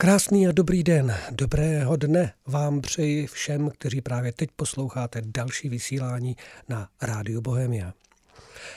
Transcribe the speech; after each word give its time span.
Krásný 0.00 0.48
a 0.48 0.52
dobrý 0.52 0.82
den, 0.82 1.14
dobrého 1.30 1.96
dne 1.96 2.32
vám 2.46 2.80
přeji 2.80 3.26
všem, 3.26 3.70
kteří 3.70 4.00
právě 4.00 4.32
teď 4.32 4.50
posloucháte 4.56 5.22
další 5.24 5.68
vysílání 5.68 6.36
na 6.68 6.88
Rádiu 7.02 7.40
Bohemia. 7.40 7.94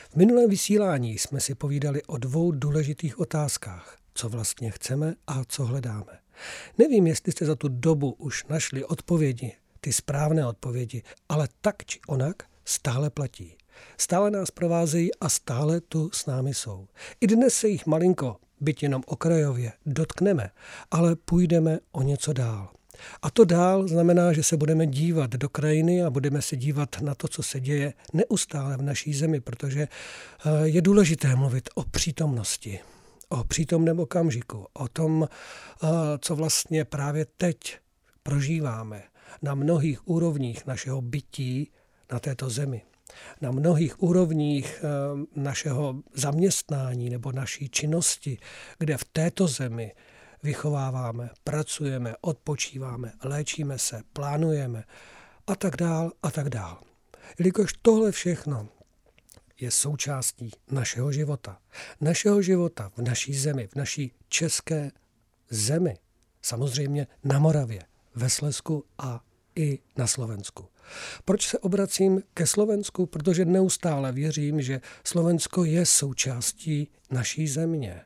V 0.09 0.15
minulém 0.15 0.49
vysílání 0.49 1.17
jsme 1.17 1.39
si 1.39 1.55
povídali 1.55 2.03
o 2.03 2.17
dvou 2.17 2.51
důležitých 2.51 3.19
otázkách. 3.19 3.97
Co 4.13 4.29
vlastně 4.29 4.71
chceme 4.71 5.15
a 5.27 5.43
co 5.47 5.65
hledáme. 5.65 6.19
Nevím, 6.77 7.07
jestli 7.07 7.31
jste 7.31 7.45
za 7.45 7.55
tu 7.55 7.67
dobu 7.67 8.11
už 8.11 8.45
našli 8.45 8.85
odpovědi, 8.85 9.53
ty 9.81 9.93
správné 9.93 10.45
odpovědi, 10.45 11.03
ale 11.29 11.47
tak 11.61 11.85
či 11.85 11.99
onak 12.07 12.43
stále 12.65 13.09
platí. 13.09 13.55
Stále 13.97 14.31
nás 14.31 14.51
provázejí 14.51 15.15
a 15.15 15.29
stále 15.29 15.81
tu 15.81 16.09
s 16.13 16.25
námi 16.25 16.53
jsou. 16.53 16.87
I 17.21 17.27
dnes 17.27 17.53
se 17.53 17.67
jich 17.67 17.85
malinko 17.85 18.37
byť 18.61 18.83
jenom 18.83 19.03
okrajově, 19.05 19.71
dotkneme, 19.85 20.49
ale 20.91 21.15
půjdeme 21.15 21.79
o 21.91 22.01
něco 22.01 22.33
dál. 22.33 22.69
A 23.21 23.29
to 23.31 23.45
dál 23.45 23.87
znamená, 23.87 24.33
že 24.33 24.43
se 24.43 24.57
budeme 24.57 24.87
dívat 24.87 25.31
do 25.31 25.49
krajiny 25.49 26.03
a 26.03 26.09
budeme 26.09 26.41
se 26.41 26.55
dívat 26.55 27.01
na 27.01 27.15
to, 27.15 27.27
co 27.27 27.43
se 27.43 27.59
děje 27.59 27.93
neustále 28.13 28.77
v 28.77 28.81
naší 28.81 29.13
zemi, 29.13 29.41
protože 29.41 29.81
eh, 29.81 30.49
je 30.63 30.81
důležité 30.81 31.35
mluvit 31.35 31.69
o 31.75 31.83
přítomnosti, 31.83 32.79
o 33.29 33.43
přítomném 33.43 33.99
okamžiku, 33.99 34.67
o 34.73 34.87
tom, 34.87 35.27
eh, 35.27 35.87
co 36.19 36.35
vlastně 36.35 36.85
právě 36.85 37.25
teď 37.37 37.77
prožíváme 38.23 39.03
na 39.41 39.55
mnohých 39.55 40.07
úrovních 40.07 40.65
našeho 40.65 41.01
bytí 41.01 41.71
na 42.11 42.19
této 42.19 42.49
zemi 42.49 42.81
na 43.41 43.51
mnohých 43.51 44.03
úrovních 44.03 44.83
eh, 44.83 44.89
našeho 45.35 45.95
zaměstnání 46.13 47.09
nebo 47.09 47.31
naší 47.31 47.69
činnosti, 47.69 48.37
kde 48.79 48.97
v 48.97 49.03
této 49.03 49.47
zemi 49.47 49.93
vychováváme, 50.43 51.29
pracujeme, 51.43 52.15
odpočíváme, 52.21 53.11
léčíme 53.23 53.79
se, 53.79 54.01
plánujeme 54.13 54.83
a 55.47 55.55
tak 55.55 55.75
dál 55.75 56.11
a 56.23 56.31
tak 56.31 56.49
dál. 56.49 56.81
Jelikož 57.39 57.73
tohle 57.81 58.11
všechno 58.11 58.67
je 59.59 59.71
součástí 59.71 60.51
našeho 60.71 61.11
života. 61.11 61.57
Našeho 62.01 62.41
života 62.41 62.91
v 62.97 63.01
naší 63.01 63.33
zemi, 63.33 63.67
v 63.67 63.75
naší 63.75 64.11
české 64.29 64.91
zemi. 65.49 65.97
Samozřejmě 66.41 67.07
na 67.23 67.39
Moravě, 67.39 67.81
ve 68.15 68.29
Slesku 68.29 68.85
a 68.97 69.23
i 69.55 69.79
na 69.97 70.07
Slovensku. 70.07 70.67
Proč 71.25 71.47
se 71.47 71.59
obracím 71.59 72.23
ke 72.33 72.47
Slovensku? 72.47 73.05
Protože 73.05 73.45
neustále 73.45 74.11
věřím, 74.11 74.61
že 74.61 74.81
Slovensko 75.03 75.63
je 75.63 75.85
součástí 75.85 76.87
naší 77.11 77.47
země. 77.47 78.01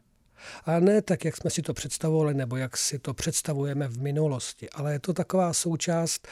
A 0.66 0.80
ne 0.80 1.02
tak, 1.02 1.26
jak 1.26 1.38
jsme 1.38 1.50
si 1.50 1.62
to 1.62 1.74
představovali, 1.74 2.34
nebo 2.34 2.58
jak 2.58 2.78
si 2.78 3.00
to 3.00 3.14
představujeme 3.14 3.88
v 3.88 4.02
minulosti, 4.02 4.70
ale 4.70 4.94
je 4.94 5.00
to 5.00 5.14
taková 5.14 5.54
součást, 5.54 6.28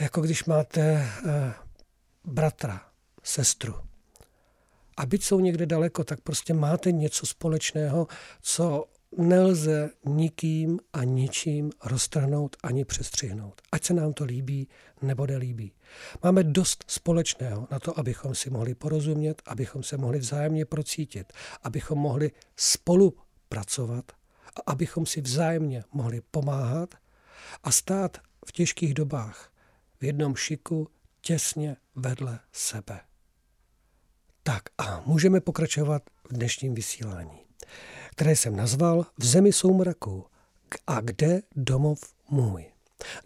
jako 0.00 0.20
když 0.20 0.44
máte 0.44 0.80
eh, 0.80 1.54
bratra, 2.24 2.82
sestru. 3.22 3.74
A 4.96 5.06
byť 5.06 5.24
jsou 5.24 5.40
někde 5.40 5.66
daleko, 5.66 6.04
tak 6.04 6.20
prostě 6.20 6.54
máte 6.54 6.92
něco 6.92 7.26
společného, 7.26 8.06
co 8.42 8.84
nelze 9.18 9.90
nikým 10.04 10.80
a 10.92 11.04
ničím 11.04 11.70
roztrhnout 11.84 12.56
ani 12.62 12.84
přestřihnout. 12.84 13.62
Ať 13.72 13.84
se 13.84 13.94
nám 13.94 14.12
to 14.12 14.24
líbí 14.24 14.68
nebo 15.02 15.26
nelíbí. 15.26 15.72
Máme 16.22 16.44
dost 16.44 16.84
společného 16.86 17.68
na 17.70 17.78
to, 17.78 17.98
abychom 17.98 18.34
si 18.34 18.50
mohli 18.50 18.74
porozumět, 18.74 19.42
abychom 19.46 19.82
se 19.82 19.96
mohli 19.96 20.18
vzájemně 20.18 20.64
procítit, 20.64 21.32
abychom 21.62 21.98
mohli 21.98 22.30
spolupracovat 22.56 24.12
a 24.56 24.70
abychom 24.72 25.06
si 25.06 25.20
vzájemně 25.20 25.84
mohli 25.92 26.20
pomáhat 26.30 26.94
a 27.62 27.70
stát 27.70 28.18
v 28.46 28.52
těžkých 28.52 28.94
dobách 28.94 29.52
v 30.00 30.04
jednom 30.04 30.36
šiku 30.36 30.88
těsně 31.20 31.76
vedle 31.94 32.38
sebe. 32.52 33.00
Tak 34.42 34.62
a 34.78 35.02
můžeme 35.06 35.40
pokračovat 35.40 36.02
v 36.28 36.32
dnešním 36.32 36.74
vysílání 36.74 37.49
které 38.10 38.36
jsem 38.36 38.56
nazval 38.56 39.06
V 39.18 39.24
zemi 39.24 39.52
soumraku 39.52 40.26
a 40.86 41.00
kde 41.00 41.42
domov 41.56 42.00
můj. 42.30 42.64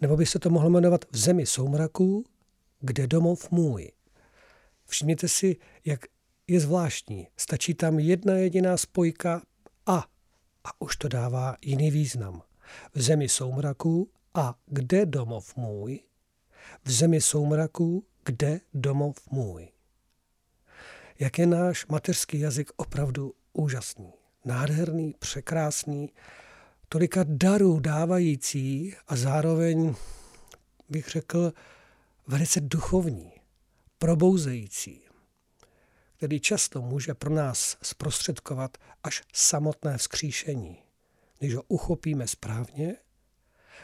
Nebo 0.01 0.17
by 0.17 0.25
se 0.25 0.39
to 0.39 0.49
mohlo 0.49 0.69
jmenovat 0.69 1.05
V 1.11 1.17
zemi 1.17 1.45
soumraků, 1.45 2.25
kde 2.79 3.07
domov 3.07 3.51
můj. 3.51 3.91
Všimněte 4.85 5.27
si, 5.27 5.55
jak 5.85 6.05
je 6.47 6.59
zvláštní. 6.59 7.27
Stačí 7.37 7.73
tam 7.73 7.99
jedna 7.99 8.33
jediná 8.33 8.77
spojka 8.77 9.41
a 9.85 10.05
a 10.63 10.81
už 10.81 10.95
to 10.95 11.07
dává 11.07 11.57
jiný 11.61 11.91
význam. 11.91 12.41
V 12.93 13.01
zemi 13.01 13.29
soumraků 13.29 14.09
a 14.33 14.55
kde 14.65 15.05
domov 15.05 15.55
můj? 15.55 15.99
V 16.83 16.91
zemi 16.91 17.21
soumraků, 17.21 18.05
kde 18.25 18.59
domov 18.73 19.15
můj? 19.31 19.67
Jak 21.19 21.39
je 21.39 21.47
náš 21.47 21.85
mateřský 21.85 22.39
jazyk 22.39 22.71
opravdu 22.75 23.33
úžasný 23.53 24.13
nádherný, 24.45 25.15
překrásný, 25.19 26.09
tolika 26.89 27.25
darů 27.27 27.79
dávající 27.79 28.95
a 29.07 29.15
zároveň, 29.15 29.95
bych 30.89 31.09
řekl, 31.09 31.53
velice 32.27 32.59
duchovní, 32.61 33.31
probouzející, 33.97 35.01
který 36.17 36.39
často 36.39 36.81
může 36.81 37.13
pro 37.13 37.29
nás 37.29 37.77
zprostředkovat 37.81 38.77
až 39.03 39.23
samotné 39.33 39.97
vzkříšení. 39.97 40.77
Když 41.39 41.55
ho 41.55 41.63
uchopíme 41.67 42.27
správně, 42.27 42.95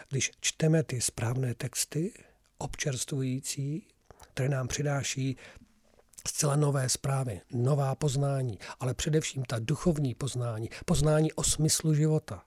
když 0.10 0.32
čteme 0.40 0.84
ty 0.84 1.02
správné 1.02 1.56
texty, 1.56 2.14
občerstvující, 2.58 3.88
které 4.34 4.50
nám 4.50 4.68
přináší 4.68 5.38
zcela 6.28 6.56
nové 6.56 6.90
zprávy, 6.90 7.42
nová 7.52 7.96
poznání, 7.96 8.60
ale 8.80 8.94
především 8.94 9.44
ta 9.44 9.60
duchovní 9.60 10.16
poznání, 10.16 10.70
poznání 10.86 11.34
o 11.34 11.44
smyslu 11.44 11.94
života. 11.94 12.44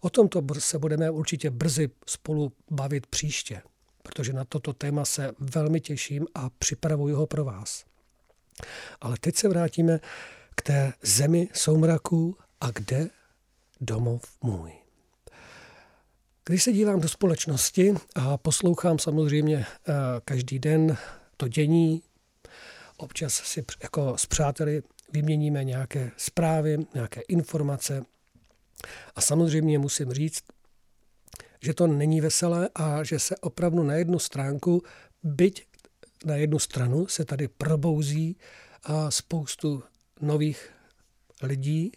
O 0.00 0.10
tomto 0.10 0.42
se 0.58 0.78
budeme 0.78 1.10
určitě 1.10 1.50
brzy 1.50 1.90
spolu 2.06 2.52
bavit 2.70 3.06
příště, 3.06 3.62
protože 4.02 4.32
na 4.32 4.44
toto 4.44 4.72
téma 4.72 5.04
se 5.04 5.32
velmi 5.38 5.80
těším 5.80 6.26
a 6.34 6.50
připravuji 6.50 7.14
ho 7.14 7.26
pro 7.26 7.44
vás. 7.44 7.84
Ale 9.00 9.16
teď 9.20 9.36
se 9.36 9.48
vrátíme 9.48 10.00
k 10.54 10.62
té 10.62 10.92
zemi 11.02 11.48
soumraků 11.54 12.36
a 12.60 12.70
kde 12.70 13.10
domov 13.80 14.22
můj. 14.42 14.72
Když 16.44 16.62
se 16.62 16.72
dívám 16.72 17.00
do 17.00 17.08
společnosti 17.08 17.94
a 18.14 18.36
poslouchám 18.36 18.98
samozřejmě 18.98 19.66
eh, 19.66 19.92
každý 20.24 20.58
den 20.58 20.96
to 21.36 21.48
dění, 21.48 22.02
občas 22.98 23.34
si 23.34 23.64
jako 23.82 24.18
s 24.18 24.26
přáteli 24.26 24.82
vyměníme 25.12 25.64
nějaké 25.64 26.10
zprávy, 26.16 26.78
nějaké 26.94 27.20
informace. 27.20 28.02
A 29.14 29.20
samozřejmě 29.20 29.78
musím 29.78 30.12
říct, 30.12 30.44
že 31.62 31.74
to 31.74 31.86
není 31.86 32.20
veselé 32.20 32.68
a 32.74 33.04
že 33.04 33.18
se 33.18 33.36
opravdu 33.36 33.82
na 33.82 33.94
jednu 33.94 34.18
stránku, 34.18 34.82
byť 35.22 35.66
na 36.24 36.36
jednu 36.36 36.58
stranu 36.58 37.06
se 37.06 37.24
tady 37.24 37.48
probouzí 37.48 38.36
a 38.82 39.10
spoustu 39.10 39.82
nových 40.20 40.70
lidí, 41.42 41.92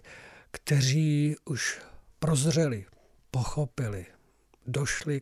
kteří 0.52 1.36
už 1.46 1.82
prozřeli, 2.20 2.86
pochopili, 3.32 4.06
došli 4.68 5.22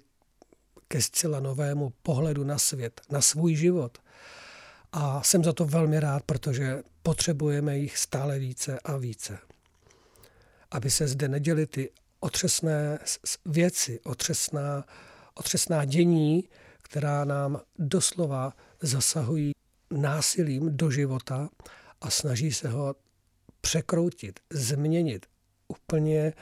ke 0.87 1.01
zcela 1.01 1.39
novému 1.39 1.93
pohledu 2.03 2.43
na 2.43 2.57
svět, 2.57 3.01
na 3.09 3.21
svůj 3.21 3.55
život– 3.55 3.97
a 4.91 5.23
jsem 5.23 5.43
za 5.43 5.53
to 5.53 5.65
velmi 5.65 5.99
rád, 5.99 6.23
protože 6.23 6.83
potřebujeme 7.03 7.77
jich 7.77 7.97
stále 7.97 8.39
více 8.39 8.79
a 8.83 8.97
více. 8.97 9.37
Aby 10.71 10.91
se 10.91 11.07
zde 11.07 11.27
neděly 11.27 11.67
ty 11.67 11.91
otřesné 12.19 12.99
věci, 13.45 13.99
otřesná, 14.03 14.85
otřesná 15.33 15.85
dění, 15.85 16.43
která 16.83 17.25
nám 17.25 17.61
doslova 17.79 18.53
zasahují 18.81 19.51
násilím 19.91 20.77
do 20.77 20.91
života 20.91 21.49
a 22.01 22.09
snaží 22.09 22.51
se 22.51 22.69
ho 22.69 22.95
překroutit, 23.61 24.39
změnit, 24.49 25.25
úplně 25.67 26.33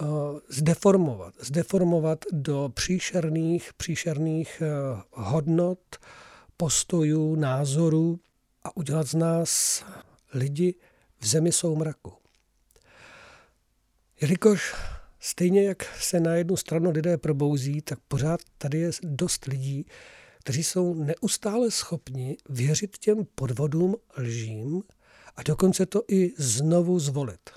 uh, 0.00 0.08
zdeformovat. 0.48 1.34
Zdeformovat 1.40 2.24
do 2.32 2.70
příšerných, 2.74 3.72
příšerných 3.72 4.62
uh, 4.62 5.00
hodnot, 5.10 5.78
postojů, 6.60 7.36
názorů 7.36 8.20
a 8.62 8.76
udělat 8.76 9.06
z 9.06 9.14
nás 9.14 9.84
lidi 10.34 10.74
v 11.18 11.26
zemi 11.26 11.52
soumraku. 11.52 12.12
Jelikož 14.20 14.74
stejně 15.18 15.64
jak 15.64 15.82
se 15.84 16.20
na 16.20 16.34
jednu 16.34 16.56
stranu 16.56 16.90
lidé 16.90 17.18
probouzí, 17.18 17.82
tak 17.82 17.98
pořád 18.08 18.40
tady 18.58 18.78
je 18.78 18.90
dost 19.02 19.44
lidí, 19.44 19.86
kteří 20.38 20.64
jsou 20.64 20.94
neustále 20.94 21.70
schopni 21.70 22.36
věřit 22.48 22.98
těm 22.98 23.26
podvodům, 23.34 23.96
lžím 24.18 24.82
a 25.36 25.42
dokonce 25.42 25.86
to 25.86 26.02
i 26.08 26.32
znovu 26.38 26.98
zvolit. 26.98 27.50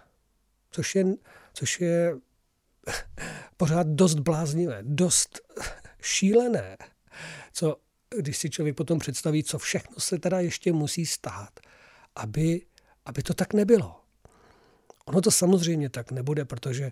Což 0.72 0.96
je, 0.96 1.06
což 1.54 1.82
je 1.82 2.16
pořád 3.58 3.88
dost 3.88 4.16
bláznivé, 4.16 4.80
dost 4.82 5.42
šílené, 6.02 6.78
co 7.54 7.78
když 8.18 8.38
si 8.38 8.50
člověk 8.50 8.76
potom 8.76 9.00
představí, 9.00 9.44
co 9.44 9.58
všechno 9.58 10.00
se 10.00 10.20
teda 10.20 10.40
ještě 10.40 10.74
musí 10.74 11.06
stát, 11.06 11.60
aby, 12.16 12.62
aby 13.06 13.24
to 13.24 13.34
tak 13.34 13.54
nebylo. 13.54 14.00
Ono 15.06 15.22
to 15.22 15.32
samozřejmě 15.32 15.90
tak 15.90 16.12
nebude, 16.12 16.46
protože 16.46 16.92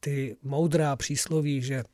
ty 0.00 0.36
moudrá 0.42 0.96
přísloví, 0.96 1.62
že 1.62 1.84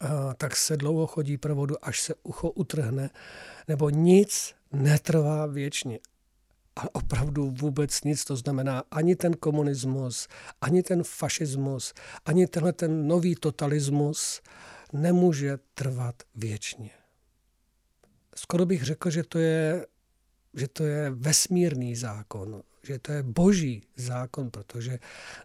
a, 0.00 0.34
tak 0.34 0.56
se 0.56 0.76
dlouho 0.76 1.06
chodí 1.06 1.38
pro 1.38 1.54
vodu, 1.54 1.84
až 1.84 2.00
se 2.00 2.14
ucho 2.22 2.50
utrhne, 2.50 3.10
nebo 3.68 3.90
nic 3.90 4.54
netrvá 4.72 5.46
věčně. 5.46 5.98
A 6.76 6.94
opravdu 6.94 7.50
vůbec 7.50 8.04
nic. 8.04 8.24
To 8.24 8.36
znamená 8.36 8.82
ani 8.90 9.16
ten 9.16 9.32
komunismus, 9.32 10.28
ani 10.60 10.82
ten 10.82 11.02
fašismus, 11.02 11.94
ani 12.24 12.46
tenhle 12.46 12.72
ten 12.72 13.06
nový 13.08 13.34
totalismus 13.34 14.40
nemůže 14.92 15.58
trvat 15.74 16.22
věčně. 16.34 16.90
Skoro 18.36 18.66
bych 18.66 18.82
řekl, 18.82 19.10
že 19.10 19.22
to 19.22 19.38
je, 19.38 19.86
že 20.54 20.68
to 20.68 20.84
je 20.84 21.10
vesmírný 21.10 21.96
zákon, 21.96 22.62
že 22.82 22.98
to 22.98 23.12
je 23.12 23.22
boží 23.22 23.82
zákon, 23.96 24.50
protože 24.50 24.98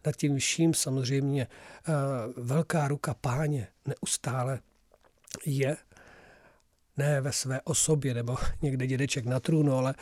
nad 0.06 0.16
tím 0.16 0.38
vším 0.38 0.74
samozřejmě 0.74 1.48
eh, 1.48 1.92
velká 2.38 2.88
ruka 2.88 3.14
páně 3.14 3.68
neustále 3.86 4.60
je 5.46 5.78
ne 6.98 7.22
ve 7.22 7.32
své 7.32 7.62
osobě 7.62 8.14
nebo 8.14 8.38
někde 8.62 8.88
dědeček 8.88 9.26
na 9.26 9.40
trůnu, 9.40 9.74
ale 9.74 9.96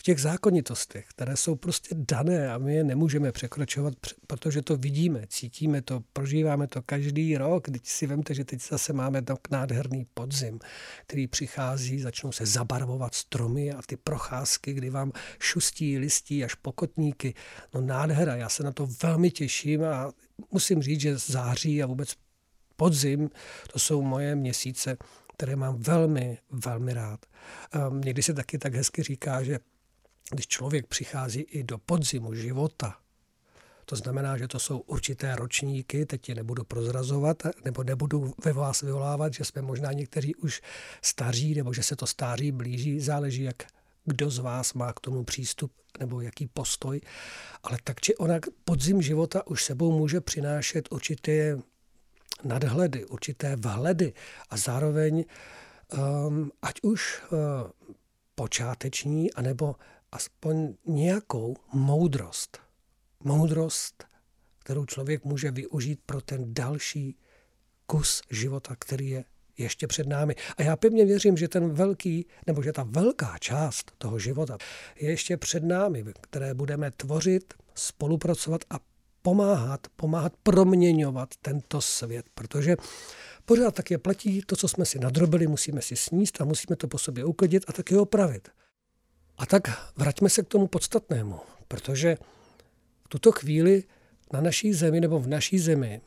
v 0.00 0.02
těch 0.02 0.20
zákonitostech, 0.20 1.06
které 1.08 1.36
jsou 1.36 1.54
prostě 1.54 1.94
dané 1.98 2.52
a 2.52 2.58
my 2.58 2.74
je 2.74 2.84
nemůžeme 2.84 3.32
překročovat, 3.32 3.94
protože 4.26 4.62
to 4.62 4.76
vidíme, 4.76 5.24
cítíme 5.28 5.82
to, 5.82 6.02
prožíváme 6.12 6.66
to 6.66 6.82
každý 6.82 7.36
rok. 7.36 7.64
Teď 7.64 7.86
si 7.86 8.06
vemte, 8.06 8.34
že 8.34 8.44
teď 8.44 8.62
zase 8.68 8.92
máme 8.92 9.22
tak 9.22 9.50
nádherný 9.50 10.06
podzim, 10.14 10.58
který 11.06 11.26
přichází, 11.26 12.00
začnou 12.00 12.32
se 12.32 12.46
zabarvovat 12.46 13.14
stromy 13.14 13.72
a 13.72 13.80
ty 13.86 13.96
procházky, 13.96 14.72
kdy 14.72 14.90
vám 14.90 15.12
šustí 15.38 15.98
listí 15.98 16.44
až 16.44 16.54
pokotníky. 16.54 17.34
No 17.74 17.80
nádhera, 17.80 18.36
já 18.36 18.48
se 18.48 18.62
na 18.62 18.72
to 18.72 18.88
velmi 19.02 19.30
těším 19.30 19.84
a 19.84 20.12
musím 20.50 20.82
říct, 20.82 21.00
že 21.00 21.18
září 21.18 21.82
a 21.82 21.86
vůbec 21.86 22.14
podzim, 22.76 23.30
to 23.72 23.78
jsou 23.78 24.02
moje 24.02 24.36
měsíce, 24.36 24.96
které 25.36 25.56
mám 25.56 25.76
velmi, 25.76 26.38
velmi 26.50 26.92
rád. 26.92 27.26
Někdy 28.04 28.22
se 28.22 28.34
taky 28.34 28.58
tak 28.58 28.74
hezky 28.74 29.02
říká, 29.02 29.42
že 29.42 29.58
když 30.30 30.46
člověk 30.46 30.86
přichází 30.86 31.40
i 31.40 31.62
do 31.62 31.78
podzimu 31.78 32.34
života, 32.34 32.96
to 33.84 33.96
znamená, 33.96 34.36
že 34.36 34.48
to 34.48 34.58
jsou 34.58 34.78
určité 34.78 35.36
ročníky, 35.36 36.06
teď 36.06 36.28
je 36.28 36.34
nebudu 36.34 36.64
prozrazovat, 36.64 37.42
nebo 37.64 37.84
nebudu 37.84 38.34
ve 38.44 38.52
vás 38.52 38.80
vyvolávat, 38.80 39.34
že 39.34 39.44
jsme 39.44 39.62
možná 39.62 39.92
někteří 39.92 40.34
už 40.34 40.62
staří, 41.02 41.54
nebo 41.54 41.72
že 41.72 41.82
se 41.82 41.96
to 41.96 42.06
stáří 42.06 42.52
blíží, 42.52 43.00
záleží, 43.00 43.42
jak 43.42 43.56
kdo 44.04 44.30
z 44.30 44.38
vás 44.38 44.74
má 44.74 44.92
k 44.92 45.00
tomu 45.00 45.24
přístup 45.24 45.72
nebo 46.00 46.20
jaký 46.20 46.46
postoj. 46.46 47.00
Ale 47.62 47.78
tak 47.84 48.00
či 48.00 48.16
onak 48.16 48.46
podzim 48.64 49.02
života 49.02 49.46
už 49.46 49.64
sebou 49.64 49.98
může 49.98 50.20
přinášet 50.20 50.92
určité 50.92 51.58
nadhledy, 52.44 53.06
určité 53.06 53.56
vhledy 53.56 54.12
a 54.50 54.56
zároveň 54.56 55.24
um, 55.24 56.52
ať 56.62 56.74
už 56.82 57.22
uh, 57.22 57.38
počáteční, 58.34 59.32
anebo 59.32 59.76
aspoň 60.12 60.74
nějakou 60.86 61.56
moudrost. 61.72 62.58
Moudrost, 63.24 64.04
kterou 64.58 64.84
člověk 64.84 65.24
může 65.24 65.50
využít 65.50 66.00
pro 66.06 66.20
ten 66.20 66.54
další 66.54 67.16
kus 67.86 68.22
života, 68.30 68.76
který 68.78 69.08
je 69.08 69.24
ještě 69.58 69.86
před 69.86 70.06
námi. 70.06 70.34
A 70.56 70.62
já 70.62 70.76
pevně 70.76 71.04
věřím, 71.04 71.36
že 71.36 71.48
ten 71.48 71.70
velký, 71.70 72.26
nebo 72.46 72.62
že 72.62 72.72
ta 72.72 72.82
velká 72.82 73.38
část 73.38 73.92
toho 73.98 74.18
života 74.18 74.58
je 75.00 75.10
ještě 75.10 75.36
před 75.36 75.64
námi, 75.64 76.04
které 76.20 76.54
budeme 76.54 76.90
tvořit, 76.90 77.54
spolupracovat 77.74 78.64
a 78.70 78.78
pomáhat, 79.22 79.86
pomáhat 79.96 80.32
proměňovat 80.42 81.28
tento 81.42 81.80
svět, 81.80 82.26
protože 82.34 82.76
pořád 83.44 83.74
taky 83.74 83.98
platí 83.98 84.42
to, 84.46 84.56
co 84.56 84.68
jsme 84.68 84.84
si 84.84 84.98
nadrobili, 84.98 85.46
musíme 85.46 85.82
si 85.82 85.96
sníst 85.96 86.40
a 86.40 86.44
musíme 86.44 86.76
to 86.76 86.88
po 86.88 86.98
sobě 86.98 87.24
uklidit 87.24 87.64
a 87.68 87.72
taky 87.72 87.96
opravit. 87.96 88.48
A 89.38 89.46
tak 89.46 89.92
vraťme 89.96 90.30
se 90.30 90.42
k 90.42 90.48
tomu 90.48 90.66
podstatnému, 90.66 91.40
protože 91.68 92.16
v 93.04 93.08
tuto 93.08 93.32
chvíli 93.32 93.84
na 94.32 94.40
naší 94.40 94.72
zemi 94.72 95.00
nebo 95.00 95.18
v 95.20 95.26
naší 95.26 95.58
zemi 95.58 96.00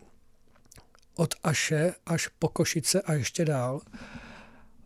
od 1.15 1.35
Aše 1.43 1.93
až 2.05 2.27
po 2.27 2.47
Košice 2.49 3.01
a 3.01 3.13
ještě 3.13 3.45
dál 3.45 3.81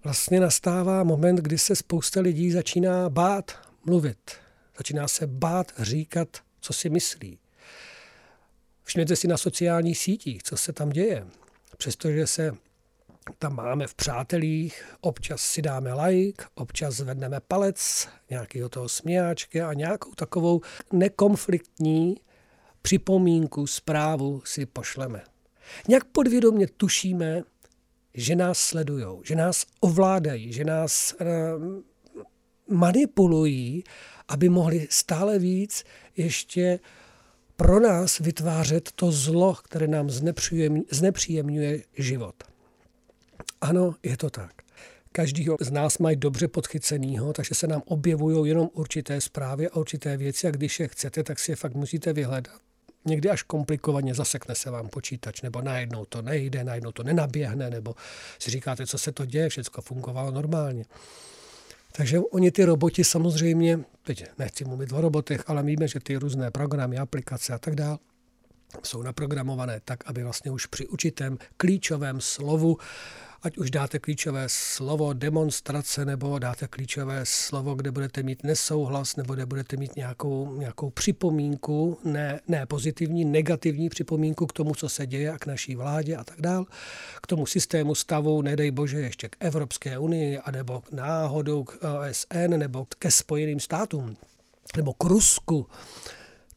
vlastně 0.03 0.39
nastává 0.39 1.03
moment, 1.03 1.36
kdy 1.36 1.57
se 1.57 1.75
spousta 1.75 2.21
lidí 2.21 2.51
začíná 2.51 3.09
bát 3.09 3.69
mluvit. 3.86 4.31
Začíná 4.77 5.07
se 5.07 5.27
bát 5.27 5.71
říkat, 5.77 6.38
co 6.62 6.74
si 6.74 6.89
myslí. 6.89 7.39
Všimněte 8.83 9.15
si 9.15 9.27
na 9.27 9.38
sociálních 9.38 9.98
sítích, 9.98 10.44
co 10.44 10.57
se 10.57 10.74
tam 10.74 10.89
děje. 10.89 11.27
Přestože 11.77 12.27
se 12.27 12.56
tam 13.38 13.56
máme 13.56 13.88
v 13.88 13.95
přátelích, 13.95 14.95
občas 15.01 15.42
si 15.42 15.62
dáme 15.62 15.94
like, 15.94 16.45
občas 16.56 16.95
zvedneme 16.95 17.39
palec, 17.48 18.07
nějakého 18.30 18.69
toho 18.69 18.89
smějáčky 18.89 19.62
a 19.62 19.74
nějakou 19.74 20.12
takovou 20.12 20.62
nekonfliktní 20.94 22.16
připomínku, 22.81 23.68
zprávu 23.68 24.42
si 24.45 24.66
pošleme. 24.66 25.24
Nějak 25.88 26.04
podvědomě 26.04 26.68
tušíme, 26.68 27.44
že 28.13 28.36
nás 28.36 28.60
sledují, 28.60 29.06
že 29.24 29.36
nás 29.36 29.66
ovládají, 29.80 30.54
že 30.54 30.63
nás 30.63 31.16
uh, 31.22 31.27
manipulují, 32.77 33.83
aby 34.27 34.50
mohli 34.50 34.88
stále 34.89 35.39
víc 35.39 35.83
ještě 36.18 36.80
pro 37.56 37.80
nás 37.80 38.19
vytvářet 38.19 38.92
to 38.95 39.12
zlo, 39.12 39.56
které 39.56 39.88
nám 39.88 40.10
znepříjemňuje 40.92 41.83
život. 41.98 42.36
Ano, 43.62 43.96
je 44.04 44.18
to 44.18 44.30
tak. 44.30 44.52
Každýho 45.12 45.58
z 45.62 45.72
nás 45.72 45.98
mají 45.98 46.16
dobře 46.16 46.48
podchycenýho, 46.48 47.34
takže 47.34 47.56
se 47.56 47.68
nám 47.68 47.82
objevují 47.86 48.50
jenom 48.50 48.70
určité 48.74 49.22
zprávy 49.22 49.70
a 49.70 49.76
určité 49.76 50.18
věci 50.18 50.48
a 50.48 50.52
když 50.52 50.80
je 50.80 50.88
chcete, 50.88 51.24
tak 51.24 51.40
si 51.40 51.52
je 51.52 51.56
fakt 51.56 51.74
musíte 51.74 52.14
vyhledat. 52.14 52.54
Někdy 53.06 53.30
až 53.30 53.44
komplikovaně 53.44 54.14
zasekne 54.14 54.56
se 54.56 54.72
vám 54.72 54.88
počítač, 54.90 55.42
nebo 55.42 55.62
najednou 55.62 56.06
to 56.06 56.22
nejde, 56.22 56.64
najednou 56.64 56.92
to 56.92 57.04
nenaběhne, 57.04 57.70
nebo 57.70 57.96
si 58.39 58.51
říkáte, 58.51 58.88
co 58.88 58.98
se 58.98 59.12
to 59.12 59.25
děje, 59.25 59.50
všechno 59.50 59.82
fungovalo 59.82 60.32
normálně. 60.32 60.86
Takže 61.92 62.20
oni 62.20 62.51
ty 62.51 62.65
roboti 62.65 63.04
samozřejmě, 63.04 63.80
teď 64.04 64.25
nechci 64.38 64.65
mluvit 64.65 64.92
o 64.92 65.01
robotech, 65.01 65.44
ale 65.48 65.63
víme, 65.63 65.88
že 65.88 66.00
ty 66.00 66.15
různé 66.15 66.51
programy, 66.51 66.98
aplikace 66.98 67.54
a 67.54 67.58
tak 67.58 67.75
dále, 67.75 67.98
jsou 68.84 69.01
naprogramované 69.01 69.82
tak, 69.86 70.00
aby 70.06 70.24
vlastně 70.24 70.51
už 70.51 70.65
při 70.65 70.88
určitém 70.88 71.38
klíčovém 71.58 72.22
slovu 72.22 72.77
ať 73.44 73.58
už 73.58 73.72
dáte 73.72 74.00
klíčové 74.00 74.44
slovo 74.48 75.13
demonstrace, 75.13 76.06
nebo 76.06 76.39
dáte 76.39 76.68
klíčové 76.68 77.22
slovo, 77.24 77.75
kde 77.75 77.92
budete 77.92 78.24
mít 78.24 78.44
nesouhlas, 78.44 79.15
nebo 79.15 79.34
kde 79.34 79.46
budete 79.46 79.77
mít 79.77 79.96
nějakou, 79.96 80.56
nějakou 80.56 80.89
připomínku, 80.89 82.00
ne, 82.04 82.39
ne 82.48 82.65
pozitivní, 82.65 83.25
negativní 83.25 83.89
připomínku 83.89 84.46
k 84.46 84.54
tomu, 84.54 84.75
co 84.75 84.89
se 84.89 85.08
děje 85.08 85.32
a 85.32 85.38
k 85.38 85.46
naší 85.46 85.75
vládě 85.75 86.15
a 86.15 86.24
tak 86.24 86.42
dál, 86.42 86.65
k 87.22 87.27
tomu 87.27 87.46
systému 87.46 87.96
stavu, 87.96 88.42
nedej 88.42 88.72
bože, 88.72 89.00
ještě 89.00 89.30
k 89.30 89.36
Evropské 89.39 89.98
unii, 89.98 90.39
anebo 90.39 90.84
náhodou 90.92 91.63
k 91.63 91.77
OSN, 91.82 92.58
nebo 92.58 92.88
ke 93.00 93.12
Spojeným 93.12 93.60
státům, 93.60 94.18
nebo 94.77 94.94
k 94.94 95.04
Rusku, 95.04 95.68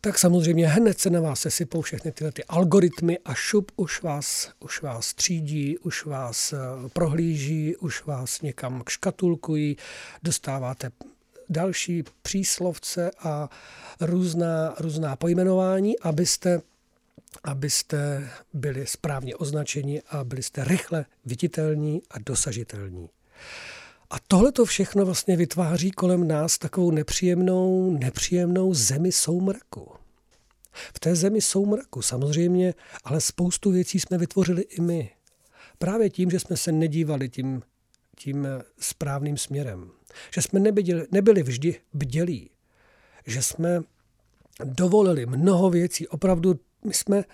tak 0.09 0.19
samozřejmě 0.19 0.69
hned 0.69 1.01
se 1.01 1.11
na 1.11 1.21
vás 1.21 1.41
sesypou 1.41 1.83
všechny 1.83 2.13
tyhle 2.13 2.33
ty 2.33 2.45
algoritmy 2.45 3.19
a 3.25 3.35
šup 3.35 3.73
už 3.77 4.03
vás, 4.03 4.51
už 4.61 4.83
vás 4.83 5.15
třídí, 5.15 5.79
už 5.79 6.05
vás 6.05 6.53
eh, 6.53 6.59
prohlíží, 6.93 7.77
už 7.77 8.05
vás 8.05 8.43
někam 8.43 8.83
škatulkují, 8.89 9.77
dostáváte 10.23 10.91
další 11.49 12.05
příslovce 12.23 13.11
a 13.19 13.49
různá, 14.01 14.75
různá 14.81 15.17
pojmenování, 15.17 15.99
abyste 15.99 16.61
abyste 17.45 18.31
byli 18.53 18.87
správně 18.87 19.37
označeni 19.37 20.03
a 20.11 20.25
byli 20.25 20.43
jste 20.43 20.65
rychle 20.65 21.05
viditelní 21.25 22.03
a 22.11 22.19
dosažitelní. 22.19 23.09
A 24.11 24.17
tohle 24.29 24.53
to 24.53 24.65
všechno 24.65 25.05
vlastně 25.05 25.37
vytváří 25.37 25.91
kolem 25.91 26.29
nás 26.29 26.59
takovou 26.59 26.91
nepříjemnou, 26.91 27.91
nepříjemnou 27.91 28.75
zemi 28.75 29.13
soumraku. 29.13 29.98
V 30.95 31.01
té 31.01 31.15
zemi 31.15 31.41
soumraku 31.41 32.03
samozřejmě, 32.03 32.75
ale 33.05 33.21
spoustu 33.21 33.71
věcí 33.71 34.01
jsme 34.01 34.19
vytvořili 34.19 34.63
i 34.63 34.81
my. 34.81 35.11
Právě 35.79 36.11
tím, 36.11 36.31
že 36.31 36.41
jsme 36.41 36.57
se 36.57 36.73
nedívali 36.73 37.29
tím, 37.29 37.63
tím 38.17 38.49
správným 38.79 39.37
směrem. 39.37 39.91
Že 40.35 40.43
jsme 40.43 40.61
nebyli, 40.61 41.07
nebyli 41.11 41.43
vždy 41.43 41.81
bdělí. 41.93 42.51
Že 43.27 43.43
jsme 43.43 43.83
dovolili 44.65 45.27
mnoho 45.27 45.71
věcí. 45.71 46.09
Opravdu 46.09 46.61
my 46.85 46.95
jsme, 46.95 47.25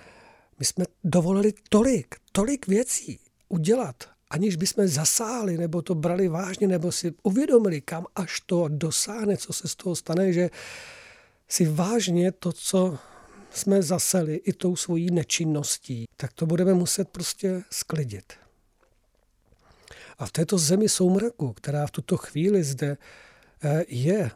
My 0.58 0.64
jsme 0.64 0.84
dovolili 1.04 1.52
tolik, 1.68 2.14
tolik 2.32 2.66
věcí 2.66 3.18
udělat, 3.48 3.96
aniž 4.30 4.56
bychom 4.56 4.88
zasáhli, 4.88 5.58
nebo 5.58 5.82
to 5.82 5.94
brali 5.94 6.28
vážně, 6.28 6.68
nebo 6.68 6.92
si 6.92 7.14
uvědomili, 7.22 7.80
kam 7.80 8.06
až 8.16 8.40
to 8.46 8.68
dosáhne, 8.68 9.36
co 9.36 9.52
se 9.52 9.68
z 9.68 9.74
toho 9.76 9.96
stane, 9.96 10.32
že 10.32 10.50
si 11.48 11.66
vážně 11.66 12.32
to, 12.32 12.52
co 12.52 12.98
jsme 13.56 13.82
zaseli 13.82 14.34
i 14.34 14.52
tou 14.52 14.76
svojí 14.76 15.10
nečinností, 15.10 16.04
tak 16.16 16.32
to 16.32 16.46
budeme 16.46 16.74
muset 16.74 17.08
prostě 17.08 17.62
sklidit. 17.70 18.32
A 20.18 20.26
v 20.26 20.32
této 20.32 20.58
zemi 20.58 20.88
soumraku, 20.88 21.52
která 21.52 21.86
v 21.86 21.90
tuto 21.90 22.16
chvíli 22.16 22.64
zde 22.64 22.96
eh, 23.62 23.84
je, 23.88 24.30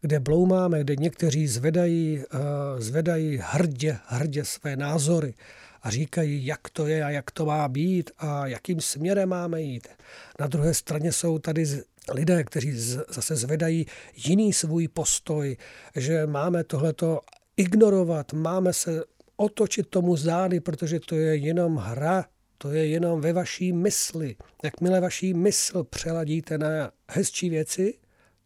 kde 0.00 0.20
bloumáme, 0.20 0.80
kde 0.80 0.96
někteří 0.96 1.46
zvedají, 1.46 2.22
eh, 2.22 2.38
zvedají 2.82 3.40
hrdě, 3.42 3.98
hrdě 4.06 4.44
své 4.44 4.76
názory 4.76 5.34
a 5.82 5.90
říkají, 5.90 6.46
jak 6.46 6.70
to 6.70 6.86
je 6.86 7.04
a 7.04 7.10
jak 7.10 7.30
to 7.30 7.46
má 7.46 7.68
být 7.68 8.10
a 8.18 8.46
jakým 8.46 8.80
směrem 8.80 9.28
máme 9.28 9.62
jít. 9.62 9.88
Na 10.40 10.46
druhé 10.46 10.74
straně 10.74 11.12
jsou 11.12 11.38
tady 11.38 11.64
lidé, 12.12 12.44
kteří 12.44 12.72
zase 13.08 13.36
zvedají 13.36 13.86
jiný 14.16 14.52
svůj 14.52 14.88
postoj, 14.88 15.56
že 15.96 16.26
máme 16.26 16.64
tohleto 16.64 17.20
ignorovat, 17.56 18.32
máme 18.32 18.72
se 18.72 19.04
otočit 19.36 19.88
tomu 19.90 20.16
zády, 20.16 20.60
protože 20.60 21.00
to 21.00 21.14
je 21.14 21.36
jenom 21.36 21.76
hra, 21.76 22.24
to 22.58 22.70
je 22.70 22.86
jenom 22.86 23.20
ve 23.20 23.32
vaší 23.32 23.72
mysli. 23.72 24.36
Jakmile 24.64 25.00
vaší 25.00 25.34
mysl 25.34 25.84
přeladíte 25.84 26.58
na 26.58 26.90
hezčí 27.10 27.50
věci, 27.50 27.98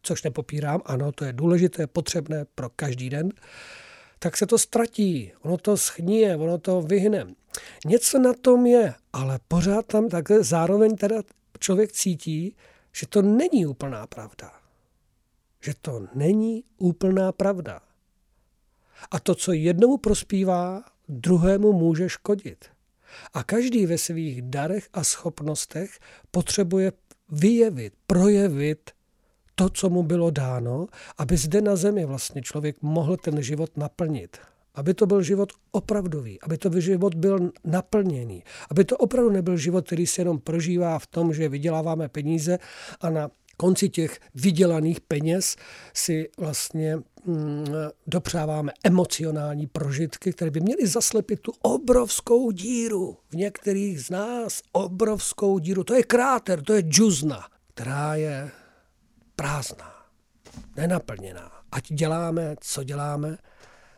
což 0.03 0.23
nepopírám, 0.23 0.83
ano, 0.85 1.13
to 1.13 1.25
je 1.25 1.33
důležité, 1.33 1.87
potřebné 1.87 2.45
pro 2.55 2.71
každý 2.71 3.11
den, 3.11 3.33
tak 4.19 4.37
se 4.37 4.47
to 4.47 4.59
ztratí, 4.59 5.33
ono 5.43 5.57
to 5.57 5.77
schníje, 5.77 6.37
ono 6.37 6.59
to 6.59 6.83
vyhne. 6.83 7.27
Něco 7.87 8.19
na 8.19 8.33
tom 8.33 8.67
je, 8.67 8.95
ale 9.13 9.39
pořád 9.49 9.87
tam 9.87 10.09
takhle 10.09 10.45
zároveň 10.45 10.97
teda 10.97 11.23
člověk 11.59 11.93
cítí, 11.93 12.57
že 12.93 13.07
to 13.07 13.23
není 13.23 13.67
úplná 13.67 14.07
pravda. 14.07 14.53
Že 15.61 15.73
to 15.83 16.07
není 16.15 16.65
úplná 16.79 17.33
pravda. 17.33 17.81
A 19.11 19.21
to, 19.21 19.35
co 19.35 19.53
jednomu 19.53 19.97
prospívá, 19.97 20.83
druhému 21.09 21.73
může 21.73 22.09
škodit. 22.09 22.65
A 23.35 23.43
každý 23.43 23.87
ve 23.87 23.99
svých 23.99 24.43
darech 24.43 24.89
a 24.93 25.05
schopnostech 25.05 25.99
potřebuje 26.31 26.93
vyjevit, 27.29 27.93
projevit 28.07 28.91
to, 29.55 29.69
co 29.69 29.91
mu 29.91 30.03
bylo 30.03 30.31
dáno, 30.31 30.87
aby 31.19 31.37
zde 31.37 31.61
na 31.61 31.77
zemi 31.77 32.05
vlastně 32.05 32.43
člověk 32.43 32.77
mohl 32.83 33.17
ten 33.17 33.43
život 33.43 33.77
naplnit. 33.77 34.39
Aby 34.75 34.95
to 34.95 35.07
byl 35.07 35.23
život 35.23 35.53
opravdový, 35.71 36.41
aby 36.41 36.59
to 36.59 36.81
život 36.81 37.15
byl 37.15 37.51
naplněný, 37.65 38.45
aby 38.71 38.85
to 38.85 38.97
opravdu 38.97 39.31
nebyl 39.31 39.57
život, 39.57 39.87
který 39.87 40.07
se 40.07 40.21
jenom 40.21 40.39
prožívá 40.39 40.99
v 40.99 41.07
tom, 41.07 41.35
že 41.35 41.49
vyděláváme 41.49 42.09
peníze 42.09 42.59
a 43.01 43.11
na 43.11 43.31
konci 43.61 43.89
těch 43.89 44.21
vydělaných 44.35 45.01
peněz 45.01 45.57
si 45.95 46.29
vlastně 46.39 46.97
mm, 46.97 47.67
dopřáváme 48.07 48.73
emocionální 48.85 49.67
prožitky, 49.67 50.33
které 50.33 50.51
by 50.51 50.61
měly 50.61 50.87
zaslepit 50.87 51.41
tu 51.41 51.53
obrovskou 51.63 52.51
díru 52.51 53.19
v 53.29 53.35
některých 53.35 54.01
z 54.01 54.11
nás, 54.11 54.63
obrovskou 54.73 55.59
díru. 55.59 55.85
To 55.85 55.95
je 55.95 56.03
kráter, 56.03 56.63
to 56.63 56.73
je 56.73 56.83
džuzna, 56.83 57.49
která 57.75 58.15
je 58.15 58.51
prázdná, 59.37 59.95
nenaplněná. 60.77 61.53
Ať 61.73 61.93
děláme, 61.93 62.57
co 62.61 62.85
děláme, 62.85 63.39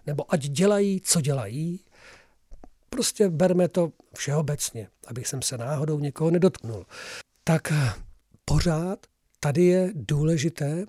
nebo 0.07 0.35
ať 0.35 0.41
dělají, 0.41 1.01
co 1.01 1.21
dělají, 1.21 1.81
prostě 2.89 3.29
berme 3.29 3.69
to 3.69 3.93
všeobecně, 4.17 4.89
abych 5.07 5.27
jsem 5.29 5.43
se 5.43 5.59
náhodou 5.59 5.99
někoho 5.99 6.31
nedotknul. 6.31 6.87
Tak 7.45 7.73
pořád 8.45 9.12
tady 9.45 9.65
je 9.65 9.91
důležité 9.95 10.85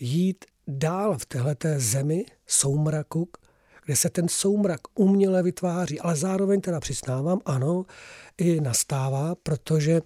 jít 0.00 0.44
dál 0.68 1.18
v 1.18 1.26
téhleté 1.26 1.80
zemi 1.80 2.24
soumraku, 2.46 3.28
kde 3.84 3.96
se 3.96 4.10
ten 4.10 4.28
soumrak 4.28 4.80
uměle 4.94 5.42
vytváří, 5.42 6.00
ale 6.00 6.16
zároveň 6.16 6.60
teda 6.60 6.80
přiznávám, 6.80 7.40
ano, 7.44 7.86
i 8.38 8.60
nastává, 8.60 9.34
protože 9.34 10.00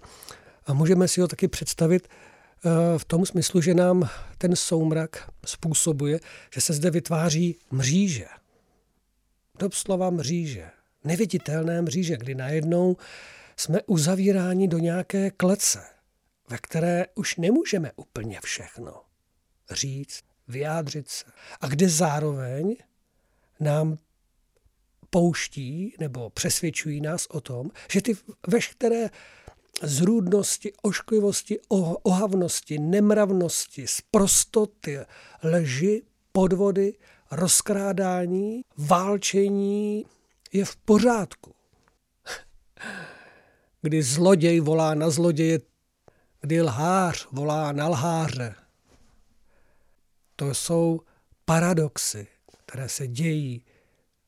můžeme 0.73 1.07
si 1.07 1.21
ho 1.21 1.27
taky 1.27 1.47
představit 1.47 2.07
eh, 2.07 2.69
v 2.99 3.05
tom 3.05 3.25
smyslu, 3.25 3.61
že 3.61 3.73
nám 3.73 4.09
ten 4.37 4.55
soumrak 4.55 5.31
způsobuje, 5.45 6.19
že 6.53 6.61
se 6.61 6.73
zde 6.73 6.91
vytváří 6.91 7.57
mříže. 7.71 8.25
Doslova 9.59 10.09
mříže. 10.09 10.69
Neviditelné 11.03 11.81
mříže, 11.81 12.17
kdy 12.17 12.35
najednou 12.35 12.97
jsme 13.57 13.79
uzavíráni 13.87 14.67
do 14.67 14.77
nějaké 14.77 15.31
klece 15.31 15.98
ve 16.49 16.57
které 16.57 17.05
už 17.15 17.35
nemůžeme 17.35 17.91
úplně 17.95 18.39
všechno 18.43 19.01
říct, 19.71 20.23
vyjádřit 20.47 21.09
se. 21.09 21.25
A 21.61 21.67
kde 21.67 21.89
zároveň 21.89 22.75
nám 23.59 23.97
pouští 25.09 25.95
nebo 25.99 26.29
přesvědčují 26.29 27.01
nás 27.01 27.25
o 27.25 27.41
tom, 27.41 27.69
že 27.91 28.01
ty 28.01 28.17
veškeré 28.47 29.09
zrůdnosti, 29.83 30.73
ošklivosti, 30.81 31.59
ohavnosti, 32.03 32.79
nemravnosti, 32.79 33.87
sprostoty, 33.87 34.99
lži, 35.43 36.01
podvody, 36.31 36.93
rozkrádání, 37.31 38.61
válčení 38.77 40.05
je 40.53 40.65
v 40.65 40.75
pořádku. 40.75 41.55
Kdy 43.81 44.03
zloděj 44.03 44.59
volá 44.59 44.93
na 44.93 45.09
zloděje, 45.09 45.59
kdy 46.41 46.61
lhář 46.61 47.27
volá 47.31 47.71
na 47.71 47.87
lháře. 47.87 48.55
To 50.35 50.53
jsou 50.53 51.01
paradoxy, 51.45 52.27
které 52.65 52.89
se 52.89 53.07
dějí. 53.07 53.65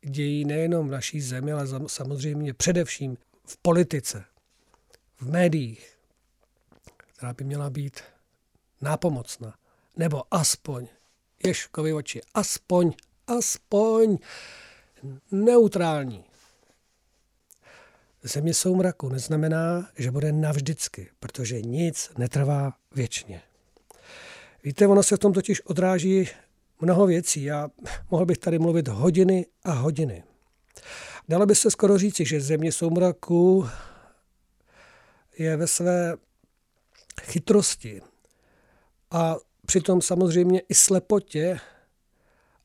Dějí 0.01 0.45
nejenom 0.45 0.87
v 0.87 0.91
naší 0.91 1.21
zemi, 1.21 1.51
ale 1.51 1.67
samozřejmě 1.87 2.53
především 2.53 3.17
v 3.45 3.57
politice, 3.57 4.25
v 5.17 5.29
médiích, 5.29 5.97
která 6.97 7.33
by 7.33 7.43
měla 7.43 7.69
být 7.69 8.01
nápomocná. 8.81 9.55
Nebo 9.97 10.23
aspoň, 10.31 10.87
Ješkovi 11.43 11.93
oči, 11.93 12.21
aspoň, 12.33 12.93
aspoň 13.27 14.17
neutrální. 15.31 16.30
Země 18.23 18.53
soumraku 18.53 19.09
neznamená, 19.09 19.89
že 19.97 20.11
bude 20.11 20.31
navždycky, 20.31 21.09
protože 21.19 21.61
nic 21.61 22.11
netrvá 22.17 22.73
věčně. 22.95 23.41
Víte, 24.63 24.87
ono 24.87 25.03
se 25.03 25.15
v 25.15 25.19
tom 25.19 25.33
totiž 25.33 25.61
odráží 25.61 26.29
mnoho 26.81 27.07
věcí. 27.07 27.43
Já 27.43 27.69
mohl 28.11 28.25
bych 28.25 28.37
tady 28.37 28.59
mluvit 28.59 28.87
hodiny 28.87 29.45
a 29.63 29.71
hodiny. 29.71 30.23
Dalo 31.29 31.45
by 31.45 31.55
se 31.55 31.71
skoro 31.71 31.97
říci, 31.97 32.25
že 32.25 32.41
země 32.41 32.71
soumraku 32.71 33.67
je 35.37 35.57
ve 35.57 35.67
své 35.67 36.17
chytrosti 37.21 38.01
a 39.11 39.35
přitom 39.65 40.01
samozřejmě 40.01 40.59
i 40.69 40.75
slepotě 40.75 41.59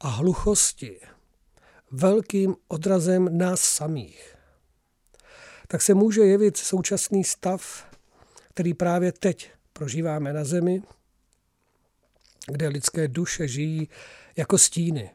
a 0.01 0.09
hluchosti 0.09 1.01
velkým 1.91 2.57
odrazem 2.69 3.39
nás 3.39 3.61
samých 3.61 4.36
tak 5.69 5.83
se 5.83 5.95
může 5.95 6.21
jevit 6.21 6.57
současný 6.57 7.25
stav, 7.25 7.91
který 8.49 8.75
právě 8.75 9.13
teď 9.13 9.51
prožíváme 9.73 10.33
na 10.33 10.45
Zemi, 10.45 10.83
kde 12.47 12.69
lidské 12.69 13.09
duše 13.09 13.49
žijí 13.49 13.89
jako 14.37 14.59
stíny. 14.59 15.11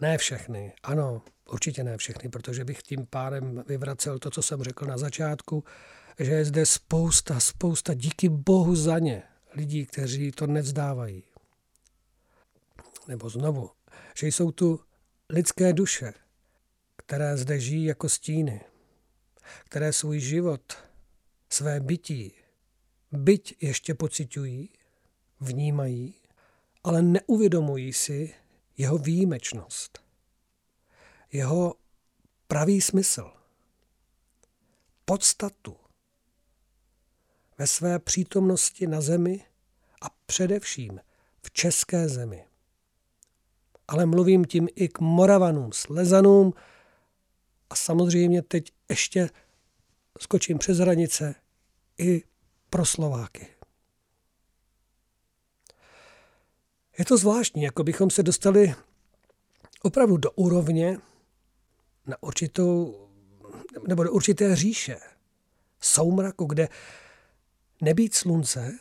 Ne 0.00 0.18
všechny, 0.18 0.72
ano, 0.82 1.22
určitě 1.50 1.84
ne 1.84 1.96
všechny, 1.96 2.28
protože 2.28 2.64
bych 2.64 2.82
tím 2.82 3.06
pádem 3.06 3.64
vyvracel 3.66 4.18
to, 4.18 4.30
co 4.30 4.42
jsem 4.42 4.62
řekl 4.62 4.86
na 4.86 4.98
začátku, 4.98 5.64
že 6.18 6.32
je 6.32 6.44
zde 6.44 6.66
spousta, 6.66 7.40
spousta, 7.40 7.94
díky 7.94 8.28
Bohu 8.28 8.76
za 8.76 8.98
ně, 8.98 9.22
lidí, 9.54 9.86
kteří 9.86 10.32
to 10.32 10.46
nevzdávají. 10.46 11.24
Nebo 13.08 13.28
znovu, 13.28 13.70
že 14.16 14.26
jsou 14.26 14.50
tu 14.50 14.80
lidské 15.28 15.72
duše, 15.72 16.14
které 17.12 17.36
zde 17.36 17.60
žijí 17.60 17.84
jako 17.84 18.08
stíny, 18.08 18.60
které 19.64 19.92
svůj 19.92 20.20
život, 20.20 20.78
své 21.48 21.80
bytí, 21.80 22.32
byť 23.12 23.56
ještě 23.60 23.94
pocitují, 23.94 24.70
vnímají, 25.40 26.14
ale 26.84 27.02
neuvědomují 27.02 27.92
si 27.92 28.34
jeho 28.76 28.98
výjimečnost, 28.98 29.98
jeho 31.32 31.74
pravý 32.46 32.80
smysl, 32.80 33.30
podstatu 35.04 35.76
ve 37.58 37.66
své 37.66 37.98
přítomnosti 37.98 38.86
na 38.86 39.00
zemi 39.00 39.44
a 40.02 40.06
především 40.26 41.00
v 41.42 41.50
české 41.50 42.08
zemi. 42.08 42.44
Ale 43.88 44.06
mluvím 44.06 44.44
tím 44.44 44.68
i 44.74 44.88
k 44.88 45.00
Moravanům, 45.00 45.72
Slezanům, 45.72 46.54
a 47.72 47.74
samozřejmě 47.74 48.42
teď 48.42 48.72
ještě 48.88 49.30
skočím 50.20 50.58
přes 50.58 50.78
hranice 50.78 51.34
i 51.98 52.22
pro 52.70 52.84
Slováky. 52.84 53.46
Je 56.98 57.04
to 57.04 57.16
zvláštní, 57.16 57.62
jako 57.62 57.84
bychom 57.84 58.10
se 58.10 58.22
dostali 58.22 58.74
opravdu 59.82 60.16
do 60.16 60.30
úrovně 60.30 60.98
na 62.06 62.22
určitou, 62.22 63.08
nebo 63.88 64.04
do 64.04 64.12
určité 64.12 64.56
říše, 64.56 65.00
soumraku, 65.80 66.44
kde 66.44 66.68
nebýt 67.80 68.14
slunce 68.14 68.78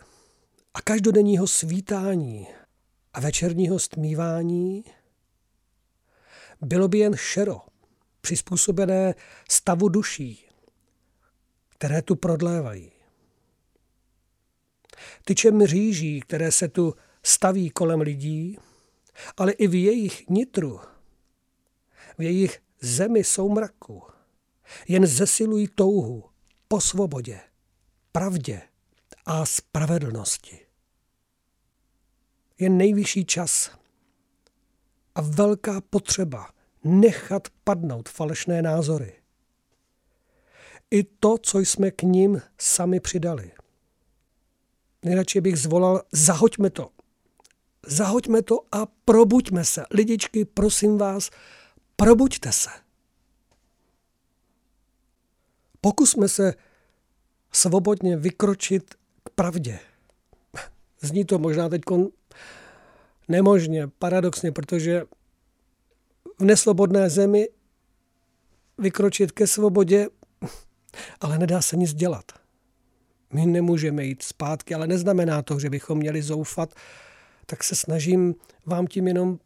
a 0.74 0.82
každodenního 0.82 1.48
svítání 1.48 2.48
a 3.14 3.20
večerního 3.20 3.80
stmívání 3.80 4.84
bylo 6.62 6.88
by 6.88 6.98
jen 6.98 7.16
šero, 7.16 7.71
přizpůsobené 8.22 9.16
stavu 9.50 9.90
duší, 9.90 10.46
které 11.70 12.02
tu 12.02 12.16
prodlévají. 12.16 12.92
Tyčem 15.26 15.66
říží, 15.66 16.20
které 16.20 16.52
se 16.52 16.68
tu 16.68 16.96
staví 17.24 17.70
kolem 17.70 18.02
lidí, 18.02 18.58
ale 19.38 19.52
i 19.52 19.68
v 19.68 19.84
jejich 19.84 20.30
nitru, 20.30 20.80
v 22.18 22.22
jejich 22.22 22.60
zemi 22.82 23.24
soumraku, 23.24 24.04
jen 24.88 25.08
zesilují 25.08 25.68
touhu 25.68 26.24
po 26.68 26.82
svobodě, 26.82 27.42
pravdě 28.12 28.62
a 29.26 29.46
spravedlnosti. 29.46 30.66
Je 32.60 32.70
nejvyšší 32.70 33.26
čas 33.26 33.72
a 35.16 35.22
velká 35.22 35.82
potřeba 35.82 36.50
nechat 36.84 37.48
padnout 37.64 38.10
falešné 38.10 38.62
názory. 38.62 39.14
I 40.92 41.04
to, 41.04 41.38
co 41.38 41.60
jsme 41.60 41.92
k 41.92 42.04
ním 42.04 42.42
sami 42.58 43.00
přidali. 43.00 43.52
Nejradši 45.06 45.42
bych 45.42 45.58
zvolal, 45.58 46.02
zahoďme 46.12 46.70
to. 46.70 46.90
Zahoďme 47.88 48.42
to 48.42 48.60
a 48.72 48.86
probuďme 49.06 49.66
se. 49.66 49.84
Lidičky, 49.92 50.46
prosím 50.46 50.98
vás, 50.98 51.30
probuďte 51.96 52.52
se. 52.52 52.70
Pokusme 55.82 56.28
se 56.28 56.54
svobodně 57.52 58.18
vykročit 58.18 58.94
k 59.24 59.30
pravdě. 59.30 59.80
Zní 61.02 61.26
to 61.26 61.40
možná 61.40 61.70
teď 61.70 61.82
nemožně, 63.28 63.88
paradoxně, 63.88 64.52
protože 64.52 65.04
v 66.42 66.46
nesvobodné 66.46 67.10
zemi 67.10 67.50
vykročit 68.78 69.32
ke 69.32 69.48
svobodě, 69.48 70.08
ale 71.22 71.38
nedá 71.38 71.62
se 71.62 71.78
nic 71.78 71.94
dělat. 71.94 72.32
My 73.34 73.46
nemůžeme 73.46 74.06
jít 74.06 74.24
zpátky, 74.24 74.76
ale 74.76 74.88
neznamená 74.88 75.42
to, 75.42 75.60
že 75.60 75.70
bychom 75.70 75.98
měli 75.98 76.22
zoufat, 76.22 76.74
tak 77.46 77.64
se 77.64 77.76
snažím 77.76 78.36
vám 78.66 78.88
tím 78.88 79.08
jenom 79.08 79.40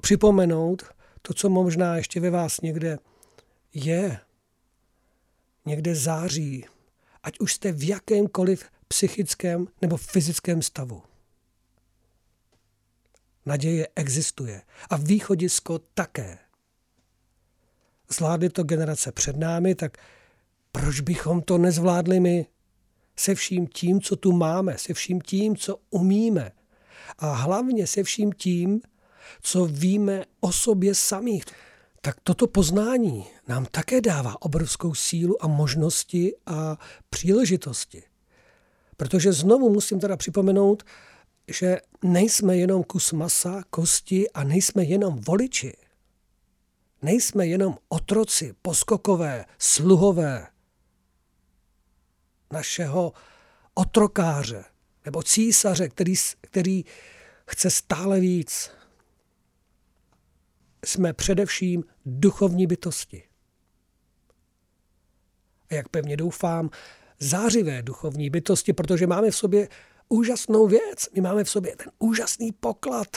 připomenout 0.00 0.82
to, 1.22 1.34
co 1.34 1.48
možná 1.48 1.96
ještě 1.96 2.20
ve 2.20 2.30
vás 2.30 2.60
někde 2.60 2.98
je, 3.74 4.18
někde 5.66 5.94
září, 5.94 6.66
ať 7.22 7.38
už 7.40 7.52
jste 7.54 7.72
v 7.72 7.88
jakémkoliv 7.88 8.64
psychickém 8.88 9.66
nebo 9.82 9.96
fyzickém 9.96 10.62
stavu. 10.62 11.02
Naděje 13.46 13.88
existuje 13.96 14.62
a 14.90 14.96
východisko 14.96 15.78
také. 15.78 16.38
Zvládly 18.08 18.48
to 18.48 18.62
generace 18.64 19.12
před 19.12 19.36
námi, 19.36 19.74
tak 19.74 19.96
proč 20.72 21.00
bychom 21.00 21.42
to 21.42 21.58
nezvládli 21.58 22.20
my? 22.20 22.46
Se 23.16 23.34
vším 23.34 23.66
tím, 23.66 24.00
co 24.00 24.16
tu 24.16 24.32
máme, 24.32 24.78
se 24.78 24.94
vším 24.94 25.20
tím, 25.20 25.56
co 25.56 25.76
umíme 25.90 26.52
a 27.18 27.32
hlavně 27.32 27.86
se 27.86 28.02
vším 28.02 28.32
tím, 28.32 28.80
co 29.42 29.64
víme 29.64 30.24
o 30.40 30.52
sobě 30.52 30.94
samých. 30.94 31.44
Tak 32.00 32.16
toto 32.22 32.46
poznání 32.46 33.26
nám 33.48 33.66
také 33.66 34.00
dává 34.00 34.42
obrovskou 34.42 34.94
sílu 34.94 35.44
a 35.44 35.46
možnosti 35.46 36.34
a 36.46 36.78
příležitosti. 37.10 38.02
Protože 38.96 39.32
znovu 39.32 39.70
musím 39.70 40.00
teda 40.00 40.16
připomenout, 40.16 40.82
že 41.48 41.80
nejsme 42.02 42.56
jenom 42.56 42.84
kus 42.84 43.12
masa, 43.12 43.62
kosti 43.70 44.30
a 44.30 44.44
nejsme 44.44 44.84
jenom 44.84 45.20
voliči. 45.20 45.72
Nejsme 47.02 47.46
jenom 47.46 47.78
otroci, 47.88 48.54
poskokové, 48.62 49.44
sluhové 49.58 50.46
našeho 52.52 53.12
otrokáře 53.74 54.64
nebo 55.04 55.22
císaře, 55.22 55.88
který, 55.88 56.14
který 56.40 56.84
chce 57.48 57.70
stále 57.70 58.20
víc. 58.20 58.70
Jsme 60.84 61.12
především 61.12 61.84
duchovní 62.06 62.66
bytosti. 62.66 63.22
A 65.70 65.74
jak 65.74 65.88
pevně 65.88 66.16
doufám, 66.16 66.70
zářivé 67.18 67.82
duchovní 67.82 68.30
bytosti, 68.30 68.72
protože 68.72 69.06
máme 69.06 69.30
v 69.30 69.36
sobě 69.36 69.68
úžasnou 70.08 70.66
věc. 70.66 71.08
My 71.14 71.20
máme 71.20 71.44
v 71.44 71.50
sobě 71.50 71.76
ten 71.76 71.92
úžasný 71.98 72.52
poklad. 72.52 73.08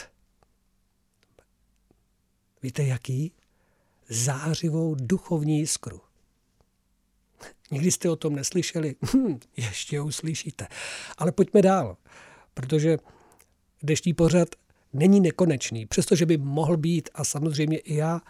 Víte 2.64 2.84
jaký? 2.84 3.32
Zářivou 4.10 4.96
duchovní 4.96 5.60
jiskru. 5.60 6.02
Nikdy 7.72 7.92
jste 7.92 8.10
o 8.10 8.16
tom 8.16 8.36
neslyšeli? 8.36 8.96
Hm, 9.14 9.40
ještě 9.58 10.02
uslyšíte. 10.02 10.68
Ale 11.18 11.32
pojďme 11.32 11.62
dál, 11.62 11.98
protože 12.54 12.98
dnešní 13.84 14.14
pořad 14.14 14.50
není 14.94 15.20
nekonečný, 15.20 15.86
přestože 15.86 16.26
by 16.26 16.38
mohl 16.38 16.78
být 16.78 17.10
a 17.14 17.24
samozřejmě 17.24 17.78
i 17.78 17.96
já 17.96 18.22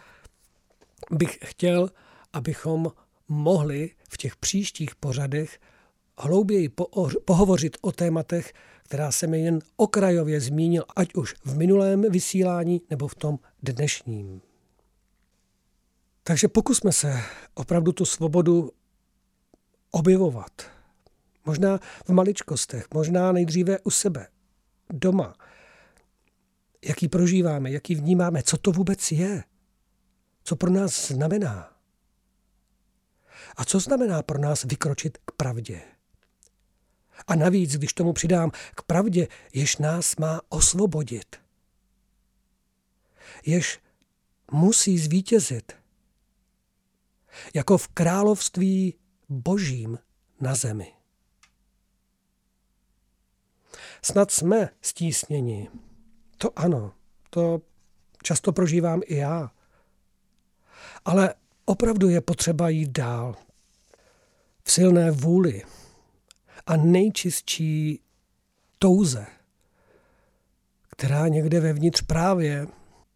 bych 1.12 1.40
chtěl, 1.46 1.90
abychom 2.34 2.92
mohli 3.28 3.92
v 4.10 4.18
těch 4.18 4.36
příštích 4.36 4.96
pořadech 4.96 5.60
hlouběji 6.20 6.70
pohovořit 7.26 7.78
o 7.82 7.92
tématech, 7.92 8.54
která 8.84 9.12
jsem 9.12 9.34
jen 9.34 9.60
okrajově 9.76 10.42
zmínil, 10.42 10.84
ať 10.96 11.16
už 11.16 11.36
v 11.46 11.58
minulém 11.58 12.02
vysílání 12.12 12.82
nebo 12.90 13.08
v 13.08 13.16
tom 13.16 13.40
dnešním. 13.64 14.42
Takže 16.24 16.48
pokusme 16.48 16.92
se 16.92 17.22
opravdu 17.54 17.92
tu 17.92 18.06
svobodu 18.06 18.72
objevovat. 19.92 20.52
Možná 21.46 21.80
v 22.06 22.10
maličkostech, 22.10 22.88
možná 22.94 23.32
nejdříve 23.32 23.80
u 23.80 23.90
sebe, 23.90 24.28
doma. 24.90 25.36
Jaký 26.86 27.08
prožíváme, 27.08 27.72
jaký 27.72 27.96
vnímáme, 27.96 28.44
co 28.44 28.58
to 28.58 28.72
vůbec 28.72 29.12
je, 29.12 29.44
co 30.44 30.56
pro 30.56 30.72
nás 30.72 31.08
znamená. 31.08 31.74
A 33.56 33.66
co 33.66 33.80
znamená 33.80 34.24
pro 34.24 34.40
nás 34.40 34.64
vykročit 34.64 35.18
k 35.18 35.32
pravdě? 35.32 35.82
A 37.28 37.36
navíc, 37.36 37.78
když 37.78 37.94
tomu 37.94 38.14
přidám 38.14 38.52
k 38.52 38.82
pravdě, 38.82 39.28
jež 39.54 39.78
nás 39.78 40.16
má 40.16 40.42
osvobodit. 40.50 41.36
Jež 43.46 43.80
musí 44.52 45.00
zvítězit. 45.00 45.72
Jako 47.54 47.78
v 47.78 47.88
království 47.88 48.96
božím 49.30 50.00
na 50.42 50.56
zemi. 50.56 50.94
Snad 54.02 54.32
jsme 54.32 54.70
stísněni. 54.82 55.70
To 56.38 56.60
ano, 56.60 56.94
to 57.30 57.62
často 58.24 58.52
prožívám 58.52 59.02
i 59.06 59.16
já. 59.16 59.52
Ale 61.06 61.34
opravdu 61.66 62.10
je 62.10 62.22
potřeba 62.22 62.70
jít 62.70 62.90
dál. 62.90 63.36
V 64.64 64.72
silné 64.72 65.12
vůli, 65.12 65.64
a 66.70 66.78
nejčistší 66.78 68.00
touze, 68.80 69.28
která 70.92 71.28
někde 71.28 71.60
vevnitř 71.60 72.02
právě 72.02 72.68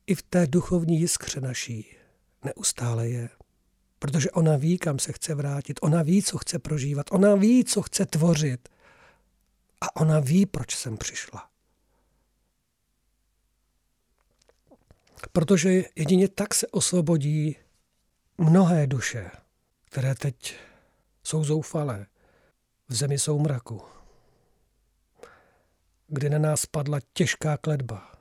i 0.07 0.15
v 0.15 0.21
té 0.21 0.47
duchovní 0.47 0.99
jiskře 0.99 1.41
naší 1.41 1.95
neustále 2.43 3.09
je. 3.09 3.29
Protože 3.99 4.31
ona 4.31 4.57
ví, 4.57 4.77
kam 4.77 4.99
se 4.99 5.13
chce 5.13 5.35
vrátit, 5.35 5.79
ona 5.81 6.03
ví, 6.03 6.23
co 6.23 6.37
chce 6.37 6.59
prožívat, 6.59 7.05
ona 7.11 7.35
ví, 7.35 7.63
co 7.63 7.81
chce 7.81 8.05
tvořit. 8.05 8.69
A 9.81 9.95
ona 9.95 10.19
ví, 10.19 10.45
proč 10.45 10.75
jsem 10.75 10.97
přišla. 10.97 11.49
Protože 15.31 15.83
jedině 15.95 16.27
tak 16.27 16.53
se 16.53 16.67
osvobodí 16.67 17.55
mnohé 18.37 18.87
duše, 18.87 19.31
které 19.85 20.15
teď 20.15 20.55
jsou 21.23 21.43
zoufalé, 21.43 22.05
v 22.93 22.95
zemi 22.95 23.19
soumraku, 23.19 23.81
kdy 26.07 26.29
na 26.29 26.39
nás 26.39 26.65
padla 26.65 26.99
těžká 27.13 27.57
kledba. 27.57 28.11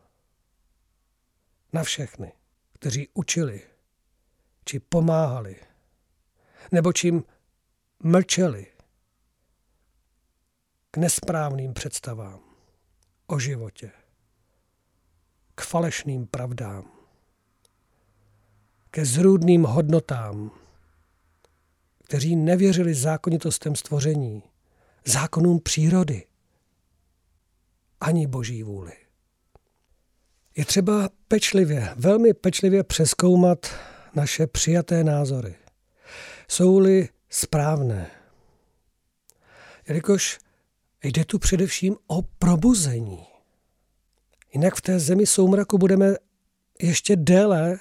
Na 1.73 1.83
všechny, 1.83 2.33
kteří 2.73 3.09
učili 3.15 3.63
či 4.65 4.81
pomáhali 4.81 5.57
nebo 6.73 6.93
čím 6.93 7.25
mlčeli 8.03 8.67
k 10.91 10.97
nesprávným 10.97 11.75
představám 11.75 12.41
o 13.27 13.39
životě, 13.39 13.91
k 15.55 15.61
falešným 15.61 16.27
pravdám, 16.27 16.93
ke 18.91 19.05
zrůdným 19.05 19.63
hodnotám, 19.63 20.51
kteří 22.05 22.37
nevěřili 22.37 22.95
zákonitostem 22.95 23.77
stvoření, 23.77 24.52
zákonům 25.05 25.61
přírody, 25.61 26.27
ani 28.01 28.27
boží 28.27 28.63
vůli. 28.63 28.93
Je 30.57 30.65
třeba 30.65 31.09
pečlivě, 31.29 31.95
velmi 31.97 32.35
pečlivě 32.35 32.85
přeskoumat 32.85 33.67
naše 34.15 34.47
přijaté 34.47 35.05
názory. 35.05 35.55
Jsou-li 36.49 37.09
správné. 37.29 38.11
Jelikož 39.89 40.39
jde 41.03 41.25
tu 41.25 41.39
především 41.39 41.97
o 42.07 42.23
probuzení. 42.23 43.27
Jinak 44.55 44.75
v 44.75 44.81
té 44.81 44.99
zemi 44.99 45.27
soumraku 45.27 45.79
budeme 45.79 46.15
ještě 46.83 47.17
déle, 47.17 47.79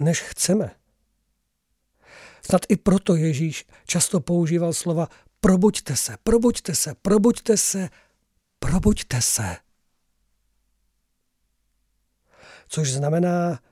než 0.00 0.20
chceme. 0.20 0.70
Snad 2.42 2.60
i 2.68 2.76
proto 2.76 3.16
Ježíš 3.16 3.66
často 3.86 4.20
používal 4.20 4.72
slova 4.72 5.08
probuďte 5.46 5.96
se, 5.96 6.16
probuďte 6.22 6.74
se, 6.74 6.94
probuďte 7.02 7.56
se, 7.56 7.88
probuďte 8.58 9.22
se. 9.22 9.56
Což 12.68 12.92
znamená, 12.92 13.62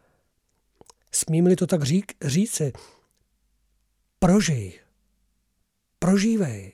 smím-li 1.12 1.56
to 1.56 1.66
tak 1.66 1.82
řík, 1.82 2.12
říci, 2.22 2.72
prožij, 4.18 4.80
prožívej. 5.98 6.72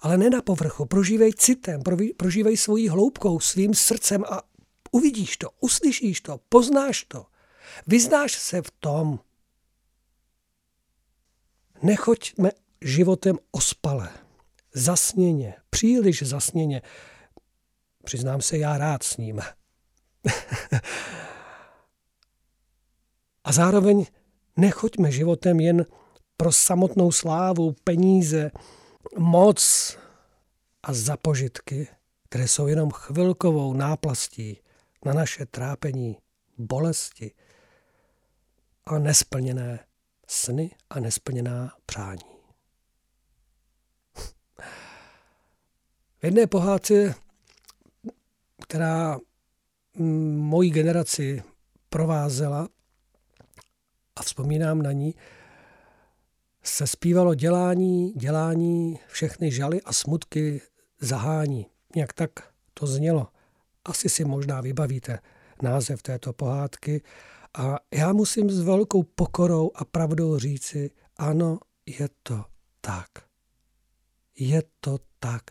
Ale 0.00 0.18
ne 0.18 0.30
na 0.30 0.42
povrchu, 0.42 0.86
prožívej 0.86 1.32
citem, 1.32 1.82
prožívej 2.16 2.56
svojí 2.56 2.88
hloubkou, 2.88 3.40
svým 3.40 3.74
srdcem 3.74 4.24
a 4.24 4.42
uvidíš 4.90 5.36
to, 5.36 5.50
uslyšíš 5.60 6.20
to, 6.20 6.40
poznáš 6.48 7.04
to. 7.04 7.26
Vyznáš 7.86 8.32
se 8.32 8.62
v 8.62 8.70
tom. 8.70 9.20
Nechoďme 11.82 12.50
životem 12.80 13.38
ospale, 13.50 14.08
zasněně, 14.74 15.54
příliš 15.70 16.22
zasněně. 16.22 16.82
Přiznám 18.04 18.40
se, 18.40 18.58
já 18.58 18.78
rád 18.78 19.02
s 19.02 19.16
ním. 19.16 19.40
a 23.44 23.52
zároveň 23.52 24.06
nechoďme 24.56 25.12
životem 25.12 25.60
jen 25.60 25.86
pro 26.36 26.52
samotnou 26.52 27.12
slávu, 27.12 27.74
peníze, 27.84 28.50
moc 29.18 29.96
a 30.82 30.92
zapožitky, 30.92 31.88
které 32.28 32.48
jsou 32.48 32.66
jenom 32.66 32.90
chvilkovou 32.90 33.72
náplastí 33.72 34.60
na 35.04 35.12
naše 35.12 35.46
trápení, 35.46 36.16
bolesti 36.58 37.34
a 38.84 38.98
nesplněné 38.98 39.86
sny 40.28 40.70
a 40.90 41.00
nesplněná 41.00 41.72
přání. 41.86 42.35
V 46.20 46.24
jedné 46.24 46.46
pohádce 46.46 47.14
která 48.62 49.18
moji 50.36 50.70
generaci 50.70 51.42
provázela 51.88 52.68
a 54.16 54.22
vzpomínám 54.22 54.82
na 54.82 54.92
ní, 54.92 55.14
se 56.62 56.86
zpívalo 56.86 57.34
dělání, 57.34 58.12
dělání, 58.12 58.98
všechny 59.08 59.52
žaly 59.52 59.82
a 59.82 59.92
smutky 59.92 60.60
zahání. 61.00 61.66
Jak 61.96 62.12
tak 62.12 62.30
to 62.74 62.86
znělo. 62.86 63.28
Asi 63.84 64.08
si 64.08 64.24
možná 64.24 64.60
vybavíte 64.60 65.18
název 65.62 66.02
této 66.02 66.32
pohádky. 66.32 67.02
A 67.58 67.76
já 67.94 68.12
musím 68.12 68.50
s 68.50 68.60
velkou 68.60 69.02
pokorou 69.02 69.70
a 69.74 69.84
pravdou 69.84 70.38
říci, 70.38 70.90
ano, 71.16 71.58
je 71.86 72.08
to 72.22 72.44
tak. 72.80 73.08
Je 74.38 74.62
to 74.80 74.98
tak. 75.18 75.42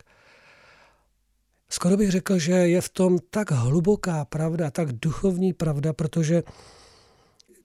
Skoro 1.76 1.96
bych 1.96 2.10
řekl, 2.10 2.38
že 2.38 2.52
je 2.52 2.80
v 2.80 2.88
tom 2.88 3.18
tak 3.30 3.50
hluboká 3.50 4.24
pravda, 4.24 4.70
tak 4.70 4.92
duchovní 4.92 5.52
pravda, 5.52 5.92
protože, 5.92 6.42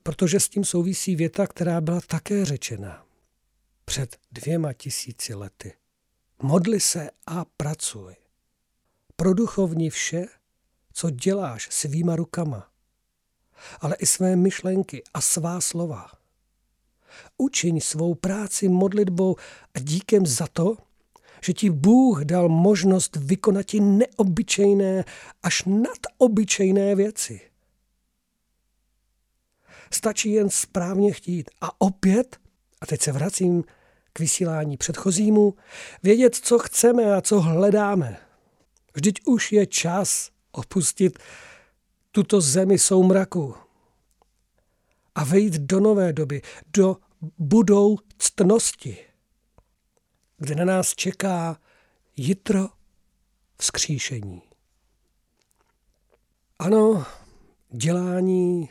protože 0.04 0.40
s 0.40 0.50
tím 0.50 0.64
souvisí 0.66 1.16
věta, 1.16 1.48
která 1.48 1.82
byla 1.82 2.02
také 2.02 2.46
řečena 2.46 3.06
před 3.86 4.18
dvěma 4.32 4.74
tisíci 4.74 5.34
lety. 5.34 5.74
Modli 6.42 6.80
se 6.80 7.10
a 7.28 7.46
pracuj. 7.58 8.16
Pro 9.16 9.34
duchovní 9.34 9.90
vše, 9.90 10.26
co 10.94 11.10
děláš 11.10 11.68
svýma 11.72 12.16
rukama, 12.16 12.72
ale 13.80 13.96
i 13.96 14.06
své 14.06 14.36
myšlenky 14.36 15.04
a 15.14 15.22
svá 15.22 15.62
slova. 15.62 16.12
Učiň 17.38 17.80
svou 17.80 18.16
práci 18.16 18.70
modlitbou 18.70 19.36
a 19.74 19.80
díkem 19.80 20.26
za 20.26 20.48
to, 20.48 20.78
že 21.44 21.54
ti 21.54 21.70
Bůh 21.70 22.22
dal 22.24 22.50
možnost 22.50 23.16
vykonat 23.16 23.66
ti 23.66 23.80
neobyčejné 23.80 25.06
až 25.44 25.64
nadobyčejné 25.66 26.96
věci. 26.96 27.42
Stačí 29.94 30.32
jen 30.32 30.50
správně 30.50 31.12
chtít. 31.12 31.50
A 31.62 31.82
opět, 31.82 32.38
a 32.82 32.86
teď 32.86 33.02
se 33.02 33.12
vracím 33.12 33.64
k 34.14 34.20
vysílání 34.20 34.78
předchozímu, 34.78 35.56
vědět, 36.04 36.36
co 36.36 36.60
chceme 36.60 37.16
a 37.16 37.22
co 37.22 37.42
hledáme. 37.42 38.18
Vždyť 38.94 39.22
už 39.26 39.52
je 39.52 39.66
čas 39.66 40.30
opustit 40.52 41.20
tuto 42.12 42.42
zemi 42.42 42.80
soumraku 42.80 43.56
a 45.16 45.24
vejít 45.24 45.54
do 45.54 45.80
nové 45.80 46.14
doby, 46.14 46.42
do 46.74 46.98
budoucnosti 47.38 49.11
kde 50.42 50.56
na 50.56 50.66
nás 50.66 50.96
čeká 50.96 51.60
jitro 52.18 52.70
vzkříšení. 53.58 54.42
Ano, 56.60 57.06
dělání, 57.70 58.70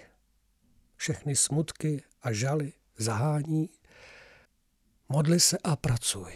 všechny 0.96 1.36
smutky 1.36 2.02
a 2.22 2.32
žaly 2.32 2.72
zahání, 2.96 3.70
modli 5.08 5.40
se 5.40 5.58
a 5.64 5.76
pracuj. 5.76 6.32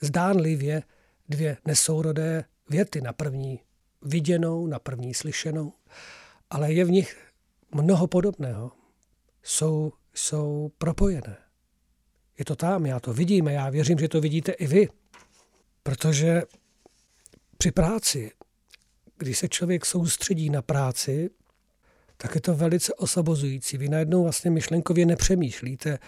Zdánlivě 0.00 0.82
dvě 1.28 1.56
nesourodé 1.64 2.44
věty 2.68 3.00
na 3.00 3.12
první 3.12 3.60
viděnou, 4.02 4.66
na 4.66 4.78
první 4.78 5.14
slyšenou, 5.14 5.72
ale 6.50 6.72
je 6.72 6.84
v 6.84 6.90
nich 6.90 7.32
mnoho 7.74 8.06
podobného. 8.06 8.72
Jsou, 9.42 9.92
jsou 10.14 10.72
propojené. 10.78 11.45
Je 12.38 12.44
to 12.44 12.56
tam, 12.56 12.86
já 12.86 13.00
to 13.00 13.12
vidím 13.12 13.46
a 13.46 13.50
já 13.50 13.70
věřím, 13.70 13.98
že 13.98 14.08
to 14.08 14.20
vidíte 14.20 14.52
i 14.52 14.66
vy. 14.66 14.88
Protože 15.82 16.42
při 17.58 17.70
práci, 17.70 18.30
když 19.18 19.38
se 19.38 19.48
člověk 19.48 19.86
soustředí 19.86 20.50
na 20.50 20.62
práci, 20.62 21.30
tak 22.16 22.34
je 22.34 22.40
to 22.40 22.54
velice 22.54 22.94
osobozující. 22.94 23.76
Vy 23.76 23.88
najednou 23.88 24.22
vlastně 24.22 24.50
myšlenkově 24.50 25.06
nepřemýšlíte 25.06 25.98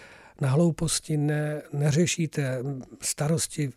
na 0.41 0.49
hlouposti, 0.49 1.17
ne, 1.17 1.61
neřešíte 1.73 2.63
starosti 3.01 3.69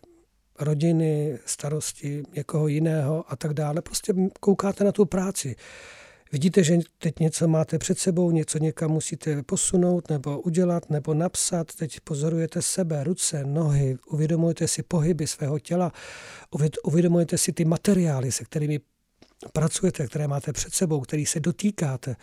rodiny, 0.59 1.39
starosti 1.45 2.23
někoho 2.35 2.67
jiného 2.67 3.25
a 3.27 3.35
tak 3.35 3.53
dále. 3.53 3.81
Prostě 3.81 4.13
koukáte 4.39 4.83
na 4.83 4.91
tu 4.91 5.05
práci. 5.05 5.55
Vidíte, 6.33 6.63
že 6.63 6.77
teď 6.97 7.19
něco 7.19 7.47
máte 7.47 7.79
před 7.79 7.99
sebou, 7.99 8.31
něco 8.31 8.57
někam 8.57 8.91
musíte 8.91 9.43
posunout 9.43 10.09
nebo 10.09 10.41
udělat 10.41 10.89
nebo 10.89 11.13
napsat. 11.13 11.75
Teď 11.75 11.99
pozorujete 11.99 12.61
sebe, 12.61 13.03
ruce, 13.03 13.43
nohy, 13.45 13.97
uvědomujete 14.07 14.67
si 14.67 14.83
pohyby 14.83 15.27
svého 15.27 15.59
těla, 15.59 15.91
uvědomujete 16.83 17.37
si 17.37 17.53
ty 17.53 17.65
materiály, 17.65 18.31
se 18.31 18.43
kterými 18.43 18.79
pracujete, 19.53 20.07
které 20.07 20.27
máte 20.27 20.53
před 20.53 20.73
sebou, 20.73 21.01
který 21.01 21.25
se 21.25 21.39
dotýkáte. 21.39 22.15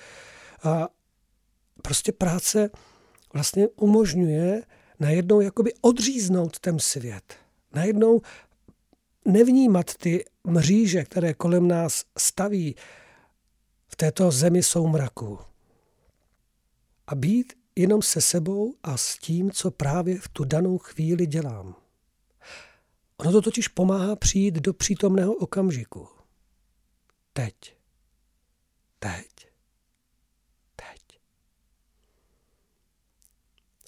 A 0.62 0.88
prostě 1.82 2.12
práce 2.12 2.70
vlastně 3.32 3.68
umožňuje 3.68 4.62
najednou 5.00 5.40
jakoby 5.40 5.72
odříznout 5.80 6.58
ten 6.58 6.78
svět. 6.78 7.34
Najednou 7.74 8.20
nevnímat 9.24 9.94
ty 9.94 10.24
mříže, 10.44 11.04
které 11.04 11.34
kolem 11.34 11.68
nás 11.68 12.04
staví, 12.18 12.74
této 14.00 14.30
zemi 14.30 14.62
soumraku. 14.62 15.38
A 17.06 17.14
být 17.14 17.52
jenom 17.76 18.02
se 18.02 18.20
sebou 18.20 18.74
a 18.82 18.96
s 18.96 19.18
tím, 19.18 19.50
co 19.50 19.70
právě 19.70 20.20
v 20.20 20.28
tu 20.28 20.44
danou 20.44 20.78
chvíli 20.78 21.26
dělám. 21.26 21.74
Ono 23.16 23.32
to 23.32 23.42
totiž 23.42 23.68
pomáhá 23.68 24.16
přijít 24.16 24.54
do 24.54 24.74
přítomného 24.74 25.34
okamžiku. 25.34 26.08
Teď. 27.32 27.54
Teď. 28.98 29.48
Teď. 30.76 31.20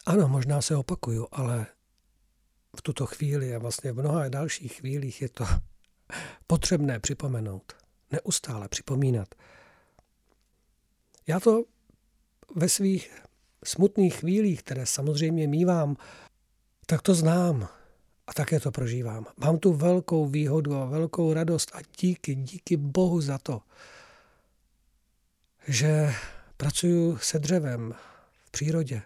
Ano, 0.06 0.28
možná 0.28 0.62
se 0.62 0.76
opakuju, 0.76 1.28
ale 1.32 1.66
v 2.76 2.82
tuto 2.82 3.06
chvíli 3.06 3.54
a 3.54 3.58
vlastně 3.58 3.92
v 3.92 3.98
mnoha 3.98 4.28
dalších 4.28 4.74
chvílích 4.74 5.22
je 5.22 5.28
to 5.28 5.44
potřebné 6.46 7.00
připomenout, 7.00 7.72
neustále 8.10 8.68
připomínat. 8.68 9.34
Já 11.26 11.40
to 11.40 11.64
ve 12.54 12.68
svých 12.68 13.22
smutných 13.64 14.14
chvílích, 14.14 14.62
které 14.62 14.86
samozřejmě 14.86 15.48
mývám, 15.48 15.96
tak 16.86 17.02
to 17.02 17.14
znám 17.14 17.68
a 18.26 18.32
také 18.32 18.60
to 18.60 18.70
prožívám. 18.70 19.26
Mám 19.36 19.58
tu 19.58 19.72
velkou 19.72 20.26
výhodu 20.26 20.74
a 20.74 20.84
velkou 20.84 21.32
radost 21.32 21.70
a 21.74 21.78
díky, 22.00 22.34
díky 22.34 22.76
Bohu 22.76 23.20
za 23.20 23.38
to, 23.38 23.60
že 25.68 26.14
pracuji 26.56 27.18
se 27.18 27.38
dřevem 27.38 27.94
v 28.44 28.50
přírodě. 28.50 29.02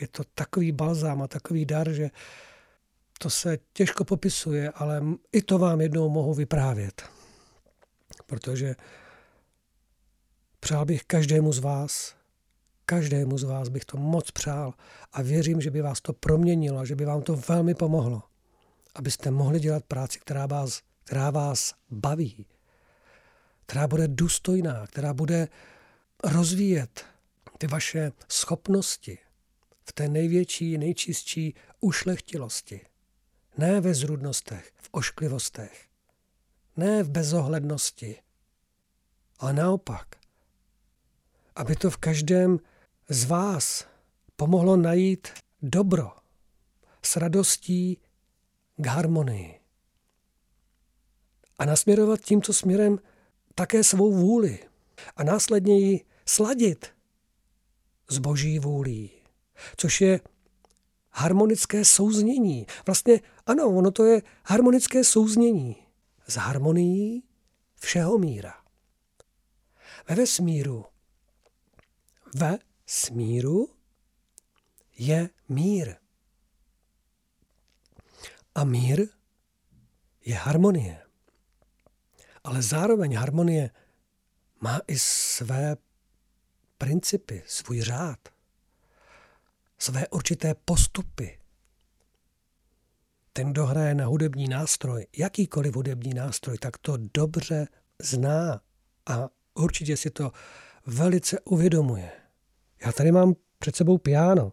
Je 0.00 0.08
to 0.08 0.24
takový 0.34 0.72
balzám 0.72 1.22
a 1.22 1.28
takový 1.28 1.64
dar, 1.64 1.92
že 1.92 2.10
to 3.18 3.30
se 3.30 3.58
těžko 3.72 4.04
popisuje, 4.04 4.70
ale 4.70 5.02
i 5.32 5.42
to 5.42 5.58
vám 5.58 5.80
jednou 5.80 6.08
mohu 6.08 6.34
vyprávět. 6.34 7.02
Protože 8.26 8.74
přál 10.64 10.84
bych 10.84 11.04
každému 11.04 11.52
z 11.52 11.58
vás, 11.58 12.14
každému 12.86 13.38
z 13.38 13.42
vás 13.42 13.68
bych 13.68 13.84
to 13.84 13.96
moc 13.96 14.30
přál 14.30 14.74
a 15.12 15.22
věřím, 15.22 15.60
že 15.60 15.70
by 15.70 15.82
vás 15.82 16.00
to 16.00 16.12
proměnilo 16.12 16.84
že 16.84 16.96
by 16.96 17.04
vám 17.04 17.22
to 17.22 17.36
velmi 17.36 17.74
pomohlo, 17.74 18.22
abyste 18.94 19.30
mohli 19.30 19.60
dělat 19.60 19.84
práci, 19.84 20.18
která 20.18 20.46
vás, 20.46 20.82
která 21.04 21.30
vás 21.30 21.74
baví, 21.90 22.46
která 23.66 23.86
bude 23.86 24.08
důstojná, 24.08 24.86
která 24.86 25.14
bude 25.14 25.48
rozvíjet 26.24 27.04
ty 27.58 27.66
vaše 27.66 28.12
schopnosti 28.28 29.18
v 29.84 29.92
té 29.92 30.08
největší, 30.08 30.78
nejčistší 30.78 31.54
ušlechtilosti. 31.80 32.80
Ne 33.58 33.80
ve 33.80 33.94
zrudnostech, 33.94 34.72
v 34.76 34.88
ošklivostech, 34.90 35.86
ne 36.76 37.02
v 37.02 37.10
bezohlednosti, 37.10 38.16
ale 39.38 39.52
naopak, 39.52 40.23
aby 41.56 41.76
to 41.76 41.90
v 41.90 41.96
každém 41.96 42.58
z 43.08 43.24
vás 43.24 43.86
pomohlo 44.36 44.76
najít 44.76 45.28
dobro 45.62 46.10
s 47.02 47.16
radostí 47.16 47.98
k 48.76 48.86
harmonii. 48.86 49.60
A 51.58 51.64
nasměrovat 51.64 52.20
tímto 52.20 52.52
směrem 52.52 52.98
také 53.54 53.84
svou 53.84 54.12
vůli 54.12 54.58
a 55.16 55.24
následně 55.24 55.78
ji 55.78 56.04
sladit 56.26 56.86
s 58.10 58.18
boží 58.18 58.58
vůlí, 58.58 59.10
což 59.76 60.00
je 60.00 60.20
harmonické 61.10 61.84
souznění. 61.84 62.66
Vlastně 62.86 63.20
ano, 63.46 63.68
ono 63.68 63.90
to 63.90 64.04
je 64.04 64.22
harmonické 64.46 65.04
souznění 65.04 65.76
s 66.28 66.36
harmonií 66.36 67.22
všeho 67.80 68.18
míra. 68.18 68.54
Ve 70.08 70.14
vesmíru, 70.14 70.84
ve 72.34 72.58
smíru 72.86 73.68
je 74.98 75.30
mír. 75.48 75.94
A 78.54 78.64
mír 78.64 79.08
je 80.24 80.34
harmonie. 80.34 81.02
Ale 82.44 82.62
zároveň 82.62 83.16
harmonie 83.16 83.70
má 84.60 84.80
i 84.86 84.98
své 84.98 85.76
principy, 86.78 87.42
svůj 87.46 87.80
řád, 87.80 88.28
své 89.78 90.08
určité 90.08 90.54
postupy. 90.54 91.38
Ten, 93.32 93.52
kdo 93.52 93.66
hraje 93.66 93.94
na 93.94 94.06
hudební 94.06 94.48
nástroj, 94.48 95.06
jakýkoliv 95.16 95.74
hudební 95.74 96.14
nástroj, 96.14 96.58
tak 96.58 96.78
to 96.78 96.96
dobře 97.14 97.68
zná 98.02 98.60
a 99.06 99.28
určitě 99.54 99.96
si 99.96 100.10
to 100.10 100.32
velice 100.86 101.40
uvědomuje. 101.40 102.23
Já 102.84 102.92
tady 102.92 103.12
mám 103.12 103.34
před 103.58 103.76
sebou 103.76 103.98
piano. 103.98 104.52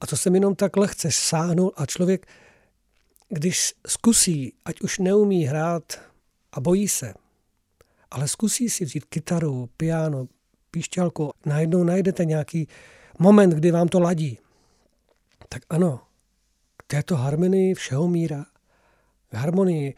A 0.00 0.06
to 0.06 0.16
jsem 0.16 0.34
jenom 0.34 0.54
tak 0.54 0.76
lehce 0.76 1.08
sáhnul 1.12 1.72
a 1.76 1.86
člověk, 1.86 2.26
když 3.28 3.74
zkusí, 3.86 4.54
ať 4.64 4.80
už 4.80 4.98
neumí 4.98 5.44
hrát 5.44 6.00
a 6.52 6.60
bojí 6.60 6.88
se, 6.88 7.14
ale 8.10 8.28
zkusí 8.28 8.70
si 8.70 8.84
vzít 8.84 9.04
kytaru, 9.04 9.68
piano, 9.76 10.28
píšťalku, 10.70 11.30
najednou 11.46 11.84
najdete 11.84 12.24
nějaký 12.24 12.68
moment, 13.18 13.50
kdy 13.50 13.70
vám 13.70 13.88
to 13.88 14.00
ladí. 14.00 14.38
Tak 15.48 15.62
ano, 15.70 16.00
k 16.76 16.82
této 16.86 17.16
harmonii 17.16 17.74
všeho 17.74 18.08
míra 18.08 18.51
v 19.32 19.34
harmonii 19.34 19.94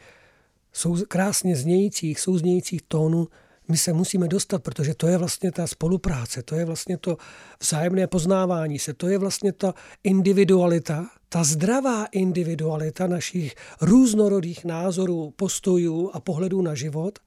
sou, 0.73 1.05
krásně 1.07 1.55
znějících, 1.55 2.19
souznějících 2.19 2.81
tónů 2.81 3.27
my 3.67 3.77
se 3.77 3.93
musíme 3.93 4.27
dostat, 4.27 4.63
protože 4.63 4.93
to 4.93 5.07
je 5.07 5.17
vlastně 5.17 5.51
ta 5.51 5.67
spolupráce, 5.67 6.43
to 6.43 6.55
je 6.55 6.65
vlastně 6.65 6.97
to 6.97 7.17
vzájemné 7.61 8.07
poznávání 8.07 8.79
se, 8.79 8.93
to 8.93 9.07
je 9.07 9.17
vlastně 9.17 9.51
ta 9.51 9.73
individualita, 10.03 11.09
ta 11.29 11.43
zdravá 11.43 12.05
individualita 12.05 13.07
našich 13.07 13.55
různorodých 13.81 14.65
názorů, 14.65 15.33
postojů 15.35 16.11
a 16.13 16.19
pohledů 16.19 16.61
na 16.61 16.75
život, 16.75 17.19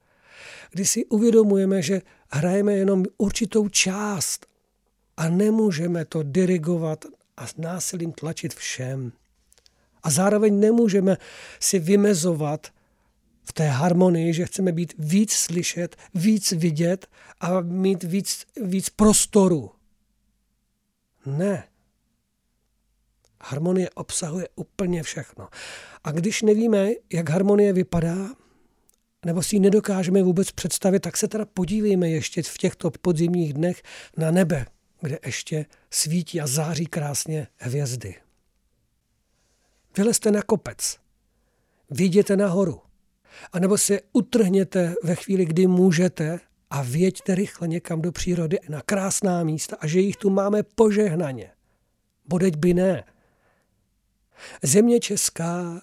kdy 0.71 0.85
si 0.85 1.05
uvědomujeme, 1.05 1.81
že 1.81 2.01
hrajeme 2.31 2.73
jenom 2.73 3.05
určitou 3.17 3.69
část 3.69 4.45
a 5.17 5.29
nemůžeme 5.29 6.05
to 6.05 6.23
dirigovat 6.23 7.05
a 7.37 7.45
násilím 7.57 8.11
tlačit 8.11 8.53
všem. 8.53 9.11
A 10.03 10.09
zároveň 10.09 10.59
nemůžeme 10.59 11.17
si 11.59 11.79
vymezovat 11.79 12.67
v 13.43 13.53
té 13.53 13.67
harmonii, 13.67 14.33
že 14.33 14.45
chceme 14.45 14.71
být 14.71 14.93
víc 14.97 15.33
slyšet, 15.33 15.95
víc 16.13 16.51
vidět 16.51 17.07
a 17.39 17.61
mít 17.61 18.03
víc, 18.03 18.45
víc 18.63 18.89
prostoru. 18.89 19.71
Ne. 21.25 21.63
Harmonie 23.43 23.89
obsahuje 23.89 24.47
úplně 24.55 25.03
všechno. 25.03 25.47
A 26.03 26.11
když 26.11 26.41
nevíme, 26.41 26.89
jak 27.13 27.29
harmonie 27.29 27.73
vypadá, 27.73 28.29
nebo 29.25 29.43
si 29.43 29.55
ji 29.55 29.59
nedokážeme 29.59 30.23
vůbec 30.23 30.51
představit, 30.51 30.99
tak 30.99 31.17
se 31.17 31.27
teda 31.27 31.45
podívejme 31.45 32.09
ještě 32.09 32.43
v 32.43 32.57
těchto 32.57 32.91
podzimních 32.91 33.53
dnech 33.53 33.81
na 34.17 34.31
nebe, 34.31 34.65
kde 35.01 35.19
ještě 35.25 35.65
svítí 35.91 36.41
a 36.41 36.47
září 36.47 36.85
krásně 36.85 37.47
hvězdy. 37.57 38.15
Vylezte 39.97 40.31
na 40.31 40.41
kopec, 40.41 40.97
vyjděte 41.89 42.37
nahoru, 42.37 42.81
anebo 43.53 43.77
se 43.77 43.99
utrhněte 44.13 44.95
ve 45.03 45.15
chvíli, 45.15 45.45
kdy 45.45 45.67
můžete 45.67 46.39
a 46.69 46.81
věďte 46.81 47.35
rychle 47.35 47.67
někam 47.67 48.01
do 48.01 48.11
přírody 48.11 48.59
na 48.69 48.81
krásná 48.81 49.43
místa 49.43 49.77
a 49.79 49.87
že 49.87 49.99
jich 49.99 50.15
tu 50.15 50.29
máme 50.29 50.63
požehnaně. 50.63 51.51
Bodeď 52.25 52.55
by 52.55 52.73
ne. 52.73 53.03
Země 54.63 54.99
česká, 54.99 55.81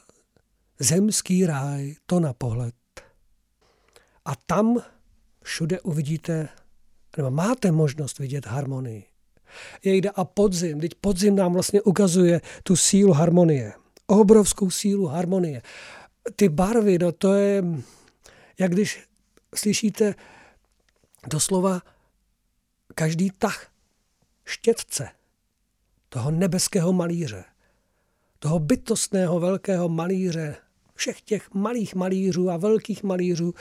zemský 0.79 1.47
ráj, 1.47 1.95
to 2.07 2.21
na 2.21 2.33
pohled. 2.33 2.75
A 4.25 4.33
tam 4.47 4.83
všude 5.43 5.81
uvidíte, 5.81 6.49
nebo 7.17 7.31
máte 7.31 7.73
možnost 7.73 8.19
vidět 8.19 8.47
harmonii. 8.47 9.05
Jejda 9.85 10.11
a 10.15 10.25
podzim, 10.25 10.81
teď 10.81 10.95
podzim 10.95 11.37
nám 11.37 11.53
vlastně 11.53 11.83
ukazuje 11.83 12.41
tu 12.63 12.77
sílu 12.77 13.13
harmonie 13.13 13.73
obrovskou 14.07 14.71
sílu 14.71 15.07
harmonie. 15.07 15.63
Ty 16.37 16.49
barvy, 16.49 16.99
no 16.99 17.13
to 17.13 17.35
je, 17.35 17.65
jak 18.59 18.73
když 18.73 19.05
slyšíte 19.55 20.15
doslova 21.27 21.83
každý 22.95 23.31
tah 23.31 23.67
štětce 24.45 25.09
toho 26.09 26.31
nebeského 26.31 26.93
malíře, 26.93 27.45
toho 28.39 28.59
bytostného 28.59 29.41
velkého 29.41 29.89
malíře, 29.89 30.57
všech 30.95 31.21
těch 31.21 31.55
malých 31.55 31.95
malířů 31.95 32.51
a 32.51 32.57
velkých 32.57 33.03
malířů, 33.03 33.55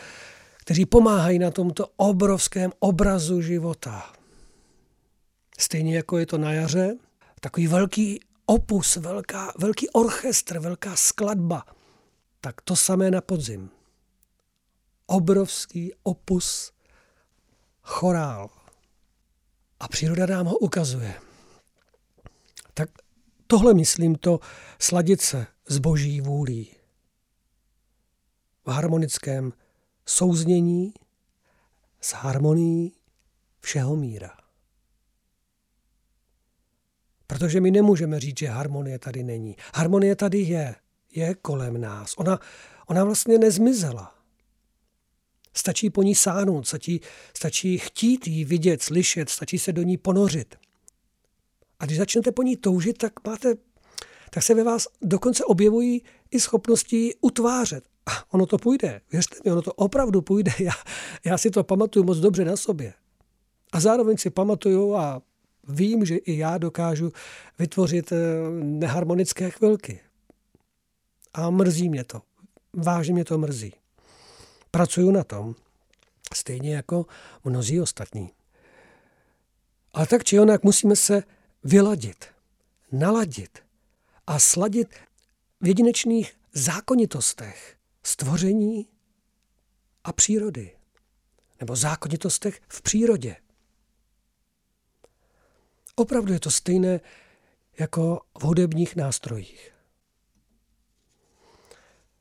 kteří 0.57 0.85
pomáhají 0.85 1.39
na 1.39 1.51
tomto 1.51 1.87
obrovském 1.95 2.71
obrazu 2.79 3.41
života. 3.41 4.13
Stejně 5.59 5.95
jako 5.95 6.17
je 6.17 6.25
to 6.25 6.37
na 6.37 6.53
jaře, 6.53 6.97
takový 7.39 7.67
velký 7.67 8.19
opus, 8.45 8.95
velká, 8.95 9.53
velký 9.57 9.89
orchestr, 9.89 10.59
velká 10.59 10.95
skladba. 10.95 11.65
Tak 12.41 12.61
to 12.61 12.75
samé 12.75 13.11
na 13.11 13.21
podzim. 13.21 13.69
Obrovský 15.05 15.93
opus, 16.03 16.71
chorál. 17.81 18.49
A 19.79 19.87
příroda 19.87 20.25
nám 20.25 20.45
ho 20.45 20.57
ukazuje. 20.57 21.21
Tak 22.73 22.89
tohle 23.47 23.73
myslím 23.73 24.15
to 24.15 24.39
sladit 24.79 25.21
se 25.21 25.47
s 25.67 25.77
boží 25.77 26.21
vůlí. 26.21 26.75
v 28.65 28.71
harmonickém 28.71 29.53
souznění 30.05 30.93
s 32.01 32.13
harmonií 32.13 32.95
všeho 33.59 33.95
míra. 33.95 34.34
Protože 37.27 37.61
my 37.61 37.71
nemůžeme 37.71 38.19
říct, 38.19 38.39
že 38.39 38.47
harmonie 38.47 38.99
tady 38.99 39.23
není. 39.23 39.55
Harmonie 39.75 40.15
tady 40.15 40.39
je, 40.39 40.75
je 41.15 41.35
kolem 41.35 41.81
nás. 41.81 42.13
Ona, 42.17 42.39
ona 42.87 43.03
vlastně 43.03 43.37
nezmizela. 43.37 44.15
Stačí 45.53 45.89
po 45.89 46.03
ní 46.03 46.15
sáhnout, 46.15 46.67
stačí, 46.67 47.01
stačí 47.37 47.77
chtít 47.77 48.27
ji 48.27 48.45
vidět, 48.45 48.81
slyšet, 48.81 49.29
stačí 49.29 49.59
se 49.59 49.73
do 49.73 49.81
ní 49.81 49.97
ponořit. 49.97 50.55
A 51.79 51.85
když 51.85 51.97
začnete 51.97 52.31
po 52.31 52.43
ní 52.43 52.57
toužit, 52.57 52.97
tak 52.97 53.27
máte, 53.27 53.53
tak 54.29 54.43
se 54.43 54.53
ve 54.53 54.63
vás 54.63 54.87
dokonce 55.01 55.45
objevují 55.45 56.03
i 56.31 56.39
schopnosti 56.39 57.15
utvářet. 57.21 57.83
A 58.05 58.33
ono 58.33 58.45
to 58.45 58.57
půjde, 58.57 59.01
věřte 59.11 59.35
mi, 59.45 59.51
ono 59.51 59.61
to 59.61 59.73
opravdu 59.73 60.21
půjde. 60.21 60.51
Já, 60.59 60.71
já 61.25 61.37
si 61.37 61.49
to 61.49 61.63
pamatuju 61.63 62.05
moc 62.05 62.17
dobře 62.17 62.45
na 62.45 62.57
sobě. 62.57 62.93
A 63.71 63.79
zároveň 63.79 64.17
si 64.17 64.29
pamatuju 64.29 64.95
a 64.95 65.21
vím, 65.67 66.05
že 66.05 66.15
i 66.15 66.37
já 66.37 66.57
dokážu 66.57 67.11
vytvořit 67.59 68.11
eh, 68.11 68.17
neharmonické 68.63 69.49
chvilky. 69.49 69.99
A 71.33 71.49
mrzí 71.49 71.89
mě 71.89 72.03
to. 72.03 72.21
Vážně 72.73 73.13
mě 73.13 73.25
to 73.25 73.37
mrzí. 73.37 73.73
Pracuju 74.71 75.11
na 75.11 75.23
tom, 75.23 75.55
stejně 76.33 76.75
jako 76.75 77.05
mnozí 77.43 77.81
ostatní. 77.81 78.31
Ale 79.93 80.07
tak 80.07 80.23
či 80.23 80.39
onak 80.39 80.63
musíme 80.63 80.95
se 80.95 81.23
vyladit, 81.63 82.25
naladit 82.91 83.59
a 84.27 84.39
sladit 84.39 84.87
v 85.61 85.67
jedinečných 85.67 86.37
zákonitostech 86.53 87.75
stvoření 88.03 88.87
a 90.03 90.13
přírody. 90.13 90.71
Nebo 91.59 91.75
zákonitostech 91.75 92.61
v 92.67 92.81
přírodě. 92.81 93.35
Opravdu 95.95 96.33
je 96.33 96.39
to 96.39 96.51
stejné 96.51 96.99
jako 97.79 98.21
v 98.39 98.43
hudebních 98.43 98.95
nástrojích. 98.95 99.71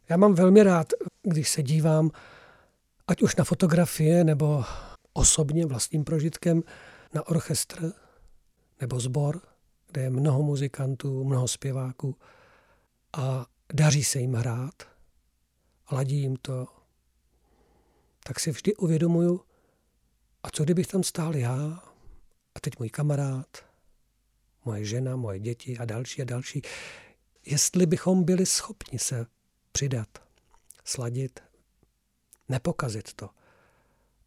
Já 0.09 0.17
mám 0.17 0.35
velmi 0.35 0.63
rád, 0.63 0.93
když 1.23 1.49
se 1.49 1.63
dívám, 1.63 2.11
ať 3.07 3.23
už 3.23 3.37
na 3.37 3.45
fotografie 3.45 4.25
nebo 4.25 4.65
osobně 5.13 5.67
vlastním 5.67 6.05
prožitkem, 6.05 6.63
na 7.15 7.29
orchestr 7.29 7.93
nebo 8.81 9.01
sbor, 9.01 9.41
kde 9.87 10.03
je 10.03 10.11
mnoho 10.11 10.43
muzikantů, 10.43 11.25
mnoho 11.25 11.49
zpěváků 11.49 12.17
a 13.17 13.47
daří 13.73 14.05
se 14.05 14.19
jim 14.19 14.35
hrát, 14.35 14.75
ladí 15.93 16.21
jim 16.21 16.37
to, 16.37 16.67
tak 18.25 18.41
si 18.41 18.51
vždy 18.51 18.77
uvědomuju, 18.77 19.41
a 20.43 20.51
co 20.51 20.65
kdybych 20.65 20.87
tam 20.87 21.03
stál 21.03 21.37
já 21.37 21.83
a 22.55 22.61
teď 22.61 22.79
můj 22.79 22.91
kamarád, 22.91 23.67
moje 24.65 24.85
žena, 24.85 25.17
moje 25.17 25.39
děti 25.39 25.79
a 25.79 25.85
další 25.85 26.23
a 26.23 26.25
další, 26.25 26.63
jestli 27.47 27.87
bychom 27.87 28.25
byli 28.25 28.47
schopni 28.47 28.99
se 28.99 29.27
přidat, 29.73 30.09
sladit, 30.85 31.41
nepokazit 32.49 33.13
to 33.13 33.31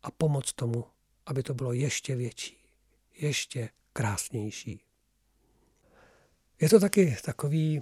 a 0.04 0.12
pomoct 0.12 0.54
tomu, 0.54 0.86
aby 1.26 1.44
to 1.44 1.54
bylo 1.54 1.74
ještě 1.74 2.16
větší, 2.16 2.58
ještě 3.18 3.70
krásnější. 3.94 4.82
Je 6.62 6.70
to 6.70 6.80
taky 6.80 7.18
takový 7.26 7.82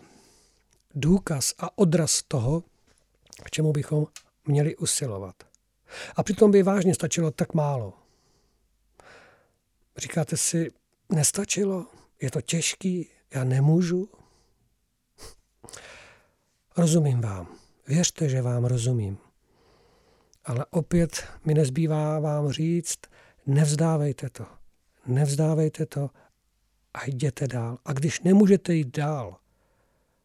důkaz 0.96 1.54
a 1.58 1.78
odraz 1.78 2.24
toho, 2.28 2.64
k 3.44 3.52
čemu 3.52 3.72
bychom 3.72 4.08
měli 4.46 4.76
usilovat. 4.76 5.36
A 6.16 6.24
přitom 6.24 6.52
by 6.52 6.64
vážně 6.64 6.96
stačilo 6.96 7.32
tak 7.32 7.54
málo. 7.54 7.94
Říkáte 9.98 10.38
si, 10.38 10.72
nestačilo? 11.10 11.86
Je 12.22 12.32
to 12.32 12.42
těžký? 12.42 13.10
Já 13.34 13.44
nemůžu? 13.44 14.10
Rozumím 16.78 17.22
vám. 17.22 17.56
Věřte, 17.88 18.30
že 18.30 18.42
vám 18.42 18.66
rozumím. 18.66 19.18
Ale 20.46 20.66
opět 20.70 21.24
mi 21.46 21.54
nezbývá 21.54 22.20
vám 22.20 22.52
říct, 22.52 23.00
nevzdávejte 23.46 24.30
to. 24.30 24.46
Nevzdávejte 25.06 25.86
to 25.86 26.10
a 26.94 27.06
jděte 27.06 27.48
dál. 27.48 27.78
A 27.86 27.94
když 27.94 28.22
nemůžete 28.22 28.74
jít 28.74 28.98
dál, 28.98 29.38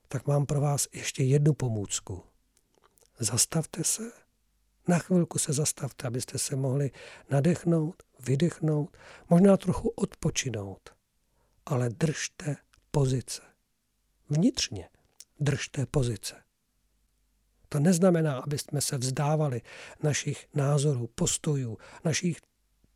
tak 0.08 0.26
mám 0.26 0.46
pro 0.46 0.60
vás 0.60 0.88
ještě 0.92 1.22
jednu 1.22 1.54
pomůcku. 1.54 2.22
Zastavte 3.18 3.84
se, 3.84 4.02
na 4.88 4.98
chvilku 4.98 5.38
se 5.38 5.52
zastavte, 5.52 6.06
abyste 6.06 6.38
se 6.38 6.56
mohli 6.56 6.90
nadechnout, 7.30 8.02
vydechnout, 8.26 8.96
možná 9.30 9.56
trochu 9.56 9.88
odpočinout, 9.88 10.90
ale 11.66 11.88
držte 11.88 12.56
pozice. 12.90 13.42
Vnitřně 14.30 14.88
držte 15.40 15.86
pozice. 15.86 16.34
To 17.68 17.80
neznamená, 17.80 18.38
aby 18.38 18.58
jsme 18.58 18.80
se 18.80 18.98
vzdávali 18.98 19.62
našich 20.02 20.46
názorů, 20.54 21.06
postojů, 21.14 21.78
našich 22.04 22.38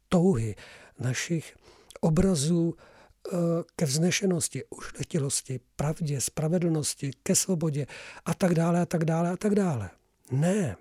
touhy, 0.08 0.54
našich 0.98 1.56
obrazů 2.00 2.74
eh, 2.74 3.36
ke 3.76 3.84
vznešenosti, 3.84 4.62
ušletilosti, 4.70 5.60
pravdě, 5.76 6.20
spravedlnosti, 6.20 7.10
ke 7.22 7.34
svobodě 7.34 7.86
a 8.24 8.34
tak 8.34 8.54
dále 8.54 8.80
a 8.80 8.86
tak 8.86 9.04
dále 9.04 9.30
a 9.30 9.36
tak 9.36 9.54
dále. 9.54 9.90
Ne. 10.30 10.76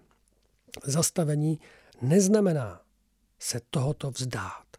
Zastavení 0.84 1.60
neznamená 2.01 2.83
se 3.43 3.60
tohoto 3.60 4.12
vzdát. 4.12 4.77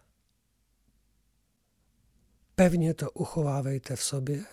Pevně 2.54 2.94
to 2.94 3.10
uchovávejte 3.10 3.96
v 3.96 4.02
sobě, 4.02 4.44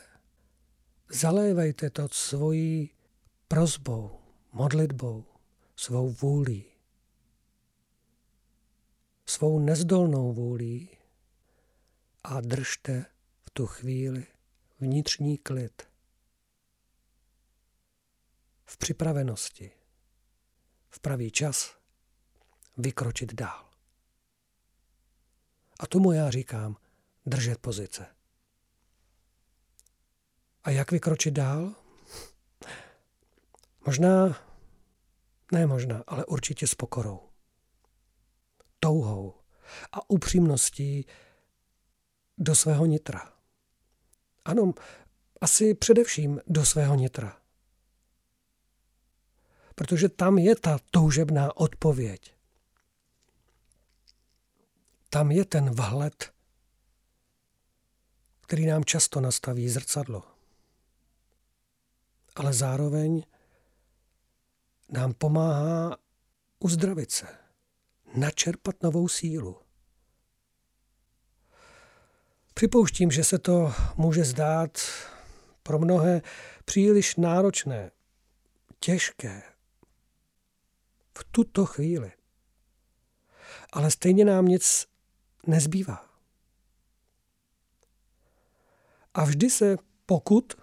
zalévejte 1.09 1.89
to 1.89 2.09
svojí 2.09 2.89
prozbou, 3.47 4.19
modlitbou, 4.51 5.25
svou 5.75 6.09
vůlí, 6.09 6.65
svou 9.25 9.59
nezdolnou 9.59 10.33
vůlí 10.33 10.89
a 12.23 12.41
držte 12.41 13.05
v 13.41 13.49
tu 13.49 13.67
chvíli 13.67 14.27
vnitřní 14.79 15.37
klid 15.37 15.83
v 18.65 18.77
připravenosti, 18.77 19.71
v 20.89 20.99
pravý 20.99 21.31
čas 21.31 21.77
vykročit 22.77 23.33
dál. 23.33 23.70
A 25.81 25.87
tomu 25.87 26.11
já 26.11 26.29
říkám 26.29 26.75
držet 27.25 27.57
pozice. 27.57 28.05
A 30.63 30.69
jak 30.69 30.91
vykročit 30.91 31.33
dál? 31.33 31.75
Možná, 33.85 34.41
ne 35.51 35.67
možná, 35.67 36.03
ale 36.07 36.25
určitě 36.25 36.67
s 36.67 36.75
pokorou. 36.75 37.19
Touhou 38.79 39.33
a 39.91 40.09
upřímností 40.09 41.05
do 42.37 42.55
svého 42.55 42.85
nitra. 42.85 43.33
Ano, 44.45 44.73
asi 45.41 45.73
především 45.73 46.41
do 46.47 46.65
svého 46.65 46.95
nitra. 46.95 47.41
Protože 49.75 50.09
tam 50.09 50.37
je 50.37 50.55
ta 50.55 50.79
toužebná 50.91 51.57
odpověď. 51.57 52.40
Tam 55.13 55.31
je 55.31 55.45
ten 55.45 55.69
vhled, 55.69 56.33
který 58.41 58.65
nám 58.65 58.83
často 58.83 59.21
nastaví 59.21 59.69
zrcadlo. 59.69 60.23
Ale 62.35 62.53
zároveň 62.53 63.23
nám 64.89 65.13
pomáhá 65.13 65.97
uzdravit 66.59 67.11
se, 67.11 67.27
načerpat 68.15 68.83
novou 68.83 69.07
sílu. 69.07 69.61
Připouštím, 72.53 73.11
že 73.11 73.23
se 73.23 73.39
to 73.39 73.73
může 73.95 74.23
zdát 74.23 74.79
pro 75.63 75.79
mnohé 75.79 76.21
příliš 76.65 77.15
náročné, 77.15 77.91
těžké 78.79 79.43
v 81.17 81.23
tuto 81.31 81.65
chvíli. 81.65 82.11
Ale 83.71 83.91
stejně 83.91 84.25
nám 84.25 84.45
nic 84.45 84.90
nezbývá. 85.47 86.05
A 89.13 89.23
vždy 89.23 89.49
se, 89.49 89.77
pokud 90.05 90.53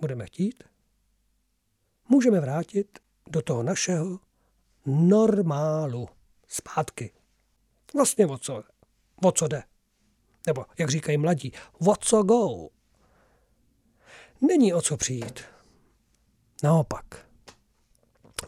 budeme 0.00 0.26
chtít, 0.26 0.64
můžeme 2.08 2.40
vrátit 2.40 2.98
do 3.26 3.42
toho 3.42 3.62
našeho 3.62 4.20
normálu 4.86 6.08
zpátky. 6.48 7.12
Vlastně 7.94 8.26
o 8.26 8.38
co, 8.38 8.64
o 9.24 9.32
co 9.32 9.48
jde. 9.48 9.62
Nebo, 10.46 10.64
jak 10.78 10.90
říkají 10.90 11.18
mladí, 11.18 11.52
o 11.86 11.96
co 11.96 12.22
go. 12.22 12.68
Není 14.40 14.74
o 14.74 14.82
co 14.82 14.96
přijít. 14.96 15.40
Naopak. 16.62 17.26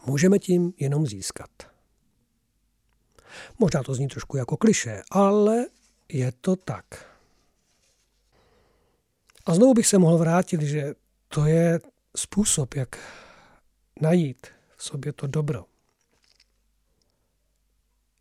Můžeme 0.05 0.39
tím 0.39 0.73
jenom 0.77 1.07
získat. 1.07 1.72
Možná 3.59 3.83
to 3.83 3.95
zní 3.95 4.07
trošku 4.07 4.37
jako 4.37 4.57
kliše, 4.57 5.01
ale 5.11 5.65
je 6.09 6.31
to 6.41 6.55
tak. 6.55 6.85
A 9.45 9.55
znovu 9.55 9.73
bych 9.73 9.87
se 9.87 9.97
mohl 9.97 10.17
vrátit, 10.17 10.61
že 10.61 10.93
to 11.27 11.45
je 11.45 11.79
způsob, 12.17 12.75
jak 12.75 12.99
najít 14.01 14.47
v 14.77 14.83
sobě 14.83 15.13
to 15.13 15.27
dobro. 15.27 15.65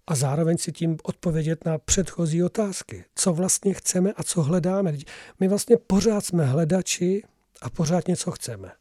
A 0.06 0.14
zároveň 0.14 0.58
si 0.58 0.72
tím 0.72 0.96
odpovědět 1.02 1.64
na 1.64 1.78
předchozí 1.78 2.42
otázky. 2.42 3.04
Co 3.14 3.32
vlastně 3.32 3.74
chceme 3.74 4.12
a 4.12 4.22
co 4.22 4.42
hledáme. 4.42 4.92
My 5.40 5.48
vlastně 5.48 5.76
pořád 5.76 6.24
jsme 6.24 6.46
hledači 6.46 7.22
a 7.62 7.70
pořád 7.70 8.08
něco 8.08 8.30
chceme. 8.30 8.72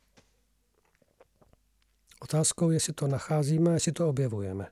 Otázkou 2.20 2.70
je, 2.70 2.76
jestli 2.76 2.94
to 2.94 3.08
nacházíme, 3.08 3.74
jestli 3.74 3.92
to 3.92 4.10
objevujeme. 4.10 4.68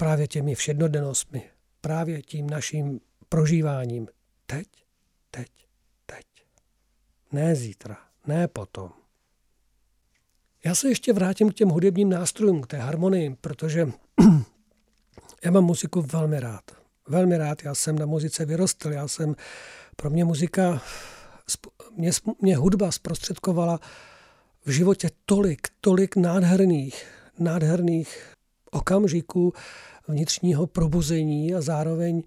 Právě 0.00 0.28
těmi 0.28 0.54
všednodennostmi, 0.54 1.42
právě 1.80 2.22
tím 2.22 2.50
naším 2.50 3.00
prožíváním. 3.28 4.08
Teď, 4.46 4.66
teď, 5.30 5.48
teď. 6.06 6.26
Ne 7.32 7.54
zítra, 7.54 7.98
ne 8.26 8.48
potom. 8.48 8.90
Já 10.64 10.74
se 10.74 10.88
ještě 10.88 11.12
vrátím 11.12 11.50
k 11.50 11.54
těm 11.54 11.68
hudebním 11.68 12.10
nástrojům, 12.10 12.62
k 12.62 12.66
té 12.66 12.76
harmonii, 12.76 13.36
protože 13.40 13.88
já 15.44 15.50
mám 15.50 15.64
muziku 15.64 16.02
velmi 16.02 16.40
rád. 16.40 16.70
Velmi 17.08 17.38
rád, 17.38 17.64
já 17.64 17.74
jsem 17.74 17.98
na 17.98 18.06
muzice 18.06 18.44
vyrostl, 18.44 18.92
já 18.92 19.08
jsem, 19.08 19.34
pro 19.96 20.10
mě 20.10 20.24
muzika, 20.24 20.82
mě, 21.96 22.10
mě 22.40 22.56
hudba 22.56 22.92
zprostředkovala 22.92 23.80
v 24.64 24.70
životě 24.70 25.10
tolik, 25.24 25.68
tolik 25.80 26.16
nádherných, 26.16 27.06
nádherných 27.38 28.37
okamžiků 28.70 29.52
vnitřního 30.08 30.66
probuzení 30.66 31.54
a 31.54 31.60
zároveň 31.60 32.22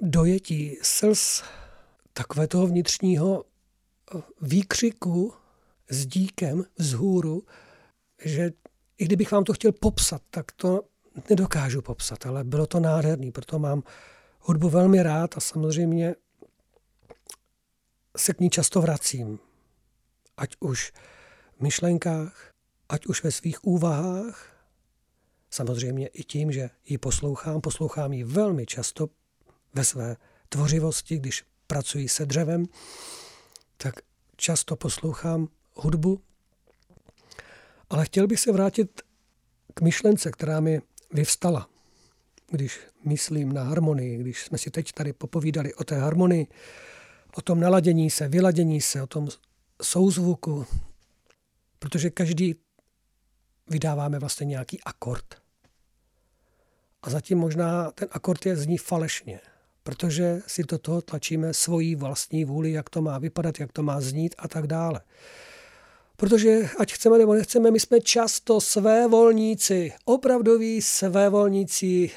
dojetí 0.00 0.78
slz 0.82 1.42
takové 2.12 2.46
toho 2.46 2.66
vnitřního 2.66 3.44
výkřiku 4.40 5.32
s 5.88 6.06
díkem 6.06 6.64
vzhůru, 6.78 7.42
že 8.24 8.50
i 8.98 9.04
kdybych 9.04 9.32
vám 9.32 9.44
to 9.44 9.52
chtěl 9.52 9.72
popsat, 9.72 10.22
tak 10.30 10.52
to 10.52 10.82
nedokážu 11.30 11.82
popsat, 11.82 12.26
ale 12.26 12.44
bylo 12.44 12.66
to 12.66 12.80
nádherný, 12.80 13.32
proto 13.32 13.58
mám 13.58 13.82
hudbu 14.40 14.68
velmi 14.68 15.02
rád 15.02 15.36
a 15.36 15.40
samozřejmě 15.40 16.14
se 18.16 18.34
k 18.34 18.40
ní 18.40 18.50
často 18.50 18.80
vracím. 18.80 19.38
Ať 20.36 20.56
už 20.60 20.92
v 21.58 21.60
myšlenkách, 21.60 22.52
ať 22.88 23.06
už 23.06 23.24
ve 23.24 23.30
svých 23.30 23.64
úvahách, 23.64 24.51
samozřejmě 25.52 26.06
i 26.06 26.24
tím, 26.24 26.52
že 26.52 26.70
ji 26.84 26.98
poslouchám, 26.98 27.60
poslouchám 27.60 28.12
ji 28.12 28.24
velmi 28.24 28.66
často 28.66 29.08
ve 29.74 29.84
své 29.84 30.16
tvořivosti, 30.48 31.18
když 31.18 31.44
pracuji 31.66 32.08
se 32.08 32.26
dřevem, 32.26 32.66
tak 33.76 33.94
často 34.36 34.76
poslouchám 34.76 35.48
hudbu. 35.74 36.20
Ale 37.90 38.04
chtěl 38.04 38.26
bych 38.26 38.40
se 38.40 38.52
vrátit 38.52 39.02
k 39.74 39.80
myšlence, 39.80 40.30
která 40.30 40.60
mi 40.60 40.80
vyvstala, 41.12 41.68
když 42.50 42.80
myslím 43.04 43.52
na 43.52 43.62
harmonii, 43.62 44.18
když 44.18 44.44
jsme 44.44 44.58
si 44.58 44.70
teď 44.70 44.92
tady 44.92 45.12
popovídali 45.12 45.74
o 45.74 45.84
té 45.84 45.98
harmonii, 45.98 46.46
o 47.36 47.42
tom 47.42 47.60
naladění 47.60 48.10
se, 48.10 48.28
vyladění 48.28 48.80
se, 48.80 49.02
o 49.02 49.06
tom 49.06 49.28
souzvuku, 49.82 50.66
protože 51.78 52.10
každý 52.10 52.54
vydáváme 53.70 54.18
vlastně 54.18 54.46
nějaký 54.46 54.80
akord. 54.80 55.41
A 57.02 57.10
zatím 57.10 57.38
možná 57.38 57.90
ten 57.90 58.08
akord 58.10 58.46
je 58.46 58.56
zní 58.56 58.78
falešně, 58.78 59.40
protože 59.82 60.40
si 60.46 60.64
do 60.64 60.78
toho 60.78 61.02
tlačíme 61.02 61.54
svoji 61.54 61.94
vlastní 61.94 62.44
vůli, 62.44 62.72
jak 62.72 62.90
to 62.90 63.02
má 63.02 63.18
vypadat, 63.18 63.60
jak 63.60 63.72
to 63.72 63.82
má 63.82 64.00
znít 64.00 64.34
a 64.38 64.48
tak 64.48 64.66
dále. 64.66 65.00
Protože 66.16 66.68
ať 66.78 66.92
chceme 66.92 67.18
nebo 67.18 67.34
nechceme, 67.34 67.70
my 67.70 67.80
jsme 67.80 68.00
často 68.00 68.60
své 68.60 69.08
volníci, 69.08 69.92
opravdoví 70.04 70.82
své 70.82 71.28
volníci, 71.28 72.10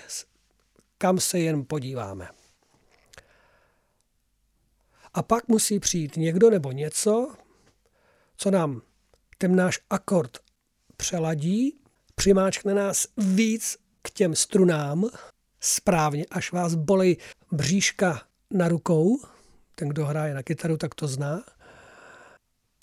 kam 0.98 1.20
se 1.20 1.40
jen 1.40 1.66
podíváme. 1.66 2.28
A 5.14 5.24
pak 5.24 5.48
musí 5.48 5.80
přijít 5.80 6.18
někdo 6.18 6.50
nebo 6.50 6.72
něco, 6.72 7.34
co 8.38 8.52
nám 8.52 8.82
ten 9.38 9.56
náš 9.56 9.80
akord 9.90 10.40
přeladí, 10.98 11.80
přimáčkne 12.16 12.74
nás 12.74 13.08
víc 13.18 13.78
k 14.06 14.10
těm 14.10 14.36
strunám, 14.36 15.10
správně, 15.60 16.26
až 16.32 16.52
vás 16.52 16.76
bolí 16.76 17.18
bříška 17.52 18.22
na 18.52 18.68
rukou, 18.68 19.20
ten, 19.76 19.90
kdo 19.90 20.06
hraje 20.06 20.34
na 20.34 20.44
kytaru, 20.44 20.78
tak 20.78 20.96
to 20.96 21.08
zná, 21.08 21.44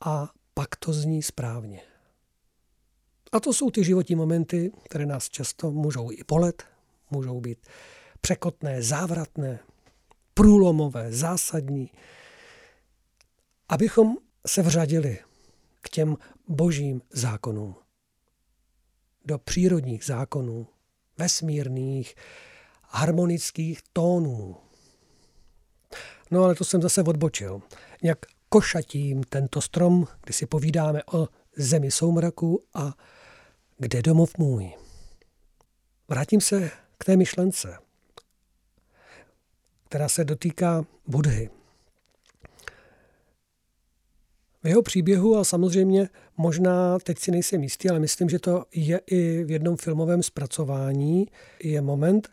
a 0.04 0.30
pak 0.54 0.76
to 0.76 0.92
zní 0.92 1.22
správně. 1.22 1.80
A 3.32 3.40
to 3.40 3.52
jsou 3.52 3.70
ty 3.70 3.84
životní 3.84 4.14
momenty, 4.14 4.72
které 4.84 5.06
nás 5.06 5.28
často 5.28 5.70
můžou 5.70 6.10
i 6.10 6.24
polet, 6.24 6.62
můžou 7.10 7.40
být 7.40 7.66
překotné, 8.20 8.82
závratné, 8.82 9.58
průlomové, 10.34 11.12
zásadní, 11.12 11.90
abychom 13.68 14.16
se 14.46 14.62
vřadili 14.62 15.18
k 15.80 15.88
těm 15.88 16.16
božím 16.48 17.02
zákonům, 17.10 17.74
do 19.24 19.38
přírodních 19.38 20.04
zákonů, 20.04 20.66
vesmírných, 21.18 22.14
harmonických 22.82 23.80
tónů. 23.92 24.56
No 26.30 26.44
ale 26.44 26.54
to 26.54 26.64
jsem 26.64 26.82
zase 26.82 27.02
odbočil. 27.02 27.62
Jak 28.02 28.18
košatím 28.48 29.22
tento 29.22 29.60
strom, 29.60 30.06
kdy 30.24 30.32
si 30.32 30.46
povídáme 30.46 31.02
o 31.12 31.28
zemi 31.56 31.90
soumraku 31.90 32.64
a 32.74 32.94
kde 33.78 34.02
domov 34.02 34.38
můj. 34.38 34.72
Vrátím 36.08 36.40
se 36.40 36.70
k 36.98 37.04
té 37.04 37.16
myšlence, 37.16 37.78
která 39.88 40.08
se 40.08 40.24
dotýká 40.24 40.84
Budhy. 41.06 41.50
V 44.62 44.68
jeho 44.68 44.82
příběhu 44.82 45.36
a 45.36 45.44
samozřejmě 45.44 46.08
možná, 46.36 46.98
teď 46.98 47.18
si 47.18 47.30
nejsem 47.30 47.62
jistý, 47.62 47.90
ale 47.90 47.98
myslím, 47.98 48.28
že 48.28 48.38
to 48.38 48.64
je 48.74 49.00
i 49.06 49.44
v 49.44 49.50
jednom 49.50 49.76
filmovém 49.76 50.22
zpracování, 50.22 51.26
je 51.62 51.80
moment, 51.80 52.28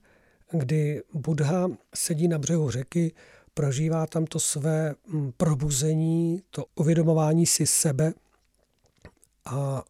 kdy 0.52 1.04
Budha 1.14 1.68
sedí 1.96 2.28
na 2.28 2.40
břehu 2.40 2.70
řeky, 2.70 3.12
prožívá 3.54 4.08
tam 4.08 4.26
to 4.26 4.40
své 4.40 4.96
mm, 5.08 5.32
probuzení, 5.38 6.42
to 6.50 6.66
uvědomování 6.76 7.46
si 7.46 7.68
sebe 7.68 8.14
a 9.46 9.84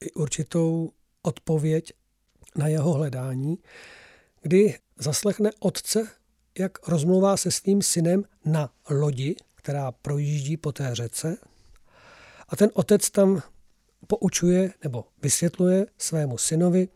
i 0.00 0.12
určitou 0.12 0.90
odpověď 1.22 1.92
na 2.56 2.68
jeho 2.68 2.92
hledání, 2.92 3.58
kdy 4.42 4.78
zaslechne 4.98 5.50
otce, 5.60 6.08
jak 6.58 6.88
rozmluvá 6.88 7.36
se 7.36 7.50
svým 7.50 7.82
synem 7.82 8.24
na 8.44 8.70
lodi, 8.90 9.36
která 9.54 9.92
projíždí 9.92 10.56
po 10.56 10.72
té 10.72 10.94
řece. 10.94 11.36
A 12.48 12.56
ten 12.56 12.70
otec 12.74 13.10
tam 13.10 13.42
poučuje 14.06 14.72
nebo 14.84 15.04
vysvětluje 15.22 15.86
svému 15.98 16.38
synovi, 16.38 16.88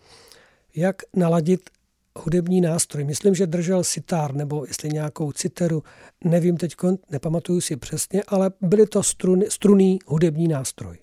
jak 0.75 1.03
naladit 1.17 1.71
hudební 2.19 2.61
nástroj. 2.61 3.05
Myslím, 3.05 3.35
že 3.35 3.47
držel 3.47 3.85
sitár 3.85 4.35
nebo 4.35 4.65
jestli 4.67 4.89
nějakou 4.89 5.33
citeru, 5.33 5.83
nevím 6.25 6.57
teď, 6.57 6.75
nepamatuju 7.11 7.61
si 7.61 7.77
přesně, 7.77 8.23
ale 8.27 8.51
byly 8.61 8.87
to 8.87 9.03
struny, 9.03 9.51
struný 9.51 9.99
hudební 10.07 10.49
nástroj. 10.49 10.99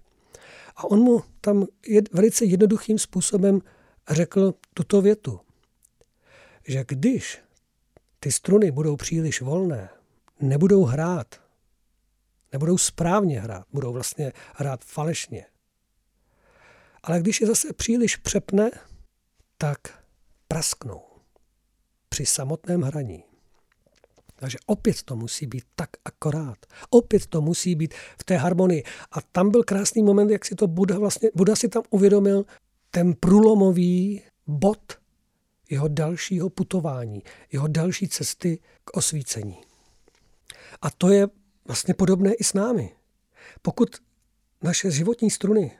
A 0.75 0.83
on 0.83 0.99
mu 0.99 1.21
tam 1.41 1.65
je, 1.87 2.01
velice 2.11 2.45
jednoduchým 2.45 2.99
způsobem 2.99 3.61
řekl 4.09 4.53
tuto 4.73 5.01
větu, 5.01 5.39
že 6.67 6.85
když 6.87 7.39
ty 8.19 8.31
struny 8.31 8.71
budou 8.71 8.95
příliš 8.95 9.41
volné, 9.41 9.89
nebudou 10.41 10.83
hrát, 10.83 11.35
nebudou 12.53 12.77
správně 12.77 13.41
hrát, 13.41 13.65
budou 13.73 13.93
vlastně 13.93 14.33
hrát 14.55 14.85
falešně. 14.85 15.45
Ale 17.03 17.19
když 17.19 17.41
je 17.41 17.47
zase 17.47 17.73
příliš 17.73 18.15
přepne, 18.15 18.71
tak 19.57 20.03
prasknou 20.47 21.01
při 22.09 22.25
samotném 22.25 22.81
hraní. 22.81 23.23
Takže 24.35 24.57
opět 24.65 25.03
to 25.03 25.15
musí 25.15 25.47
být 25.47 25.63
tak 25.75 25.89
akorát. 26.05 26.57
Opět 26.89 27.27
to 27.27 27.41
musí 27.41 27.75
být 27.75 27.93
v 27.93 28.23
té 28.23 28.37
harmonii. 28.37 28.83
A 29.11 29.21
tam 29.21 29.51
byl 29.51 29.63
krásný 29.63 30.03
moment, 30.03 30.29
jak 30.29 30.45
si 30.45 30.55
to 30.55 30.67
Buda 30.67 30.99
vlastně, 30.99 31.29
Buda 31.35 31.55
si 31.55 31.69
tam 31.69 31.83
uvědomil 31.89 32.45
ten 32.91 33.13
průlomový 33.13 34.23
bod 34.47 34.99
jeho 35.69 35.87
dalšího 35.87 36.49
putování, 36.49 37.23
jeho 37.51 37.67
další 37.67 38.07
cesty 38.07 38.59
k 38.83 38.97
osvícení. 38.97 39.57
A 40.81 40.91
to 40.91 41.09
je 41.09 41.27
vlastně 41.69 41.93
podobné 41.93 42.33
i 42.33 42.43
s 42.43 42.53
námi. 42.53 42.95
Pokud 43.61 43.89
naše 44.61 44.91
životní 44.91 45.29
struny 45.31 45.71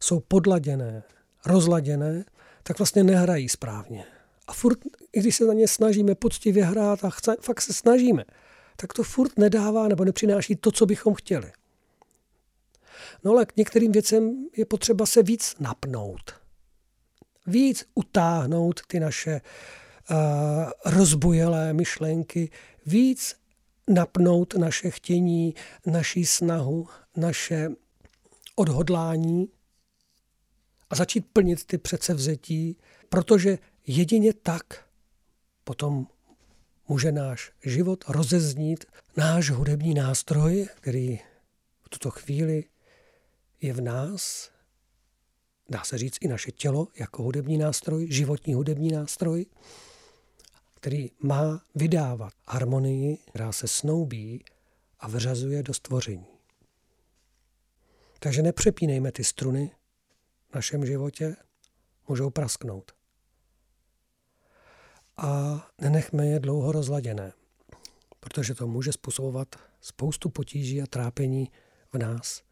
jsou 0.00 0.20
podladěné, 0.20 1.02
rozladěné, 1.46 2.24
tak 2.62 2.78
vlastně 2.78 3.04
nehrají 3.04 3.48
správně. 3.48 4.04
A 4.46 4.52
furt, 4.52 4.78
i 5.12 5.20
když 5.20 5.36
se 5.36 5.44
na 5.44 5.52
ně 5.52 5.68
snažíme 5.68 6.14
poctivě 6.14 6.64
hrát 6.64 7.04
a 7.04 7.10
chce, 7.10 7.36
fakt 7.40 7.60
se 7.60 7.72
snažíme, 7.72 8.24
tak 8.76 8.92
to 8.92 9.02
furt 9.02 9.38
nedává 9.38 9.88
nebo 9.88 10.04
nepřináší 10.04 10.56
to, 10.56 10.72
co 10.72 10.86
bychom 10.86 11.14
chtěli. 11.14 11.52
No 13.24 13.30
ale 13.30 13.46
k 13.46 13.56
některým 13.56 13.92
věcem 13.92 14.46
je 14.56 14.64
potřeba 14.64 15.06
se 15.06 15.22
víc 15.22 15.56
napnout. 15.60 16.34
Víc 17.46 17.84
utáhnout 17.94 18.80
ty 18.86 19.00
naše 19.00 19.40
uh, 20.10 20.16
rozbujelé 20.84 21.72
myšlenky, 21.72 22.50
víc 22.86 23.41
napnout 23.90 24.54
naše 24.54 24.90
chtění, 24.90 25.54
naší 25.86 26.26
snahu, 26.26 26.88
naše 27.16 27.68
odhodlání 28.56 29.48
a 30.90 30.94
začít 30.94 31.26
plnit 31.32 31.64
ty 31.64 31.78
předsevzetí, 31.78 32.76
protože 33.08 33.58
jedině 33.86 34.32
tak 34.32 34.84
potom 35.64 36.06
může 36.88 37.12
náš 37.12 37.52
život 37.64 38.04
rozeznít 38.08 38.84
náš 39.16 39.50
hudební 39.50 39.94
nástroj, 39.94 40.68
který 40.74 41.18
v 41.82 41.88
tuto 41.88 42.10
chvíli 42.10 42.64
je 43.60 43.72
v 43.72 43.80
nás, 43.80 44.50
dá 45.68 45.84
se 45.84 45.98
říct 45.98 46.18
i 46.20 46.28
naše 46.28 46.52
tělo 46.52 46.88
jako 46.98 47.22
hudební 47.22 47.58
nástroj, 47.58 48.06
životní 48.10 48.54
hudební 48.54 48.92
nástroj, 48.92 49.46
který 50.82 51.10
má 51.20 51.62
vydávat 51.74 52.32
harmonii, 52.48 53.16
která 53.16 53.52
se 53.52 53.68
snoubí 53.68 54.44
a 55.00 55.08
vyřazuje 55.08 55.62
do 55.62 55.74
stvoření. 55.74 56.26
Takže 58.18 58.42
nepřepínejme 58.42 59.12
ty 59.12 59.24
struny 59.24 59.70
v 60.50 60.54
našem 60.54 60.86
životě, 60.86 61.36
můžou 62.08 62.30
prasknout. 62.30 62.92
A 65.16 65.60
nenechme 65.78 66.26
je 66.26 66.40
dlouho 66.40 66.72
rozladěné, 66.72 67.32
protože 68.20 68.54
to 68.54 68.66
může 68.66 68.92
způsobovat 68.92 69.56
spoustu 69.80 70.28
potíží 70.28 70.82
a 70.82 70.86
trápení 70.86 71.50
v 71.92 71.98
nás 71.98 72.42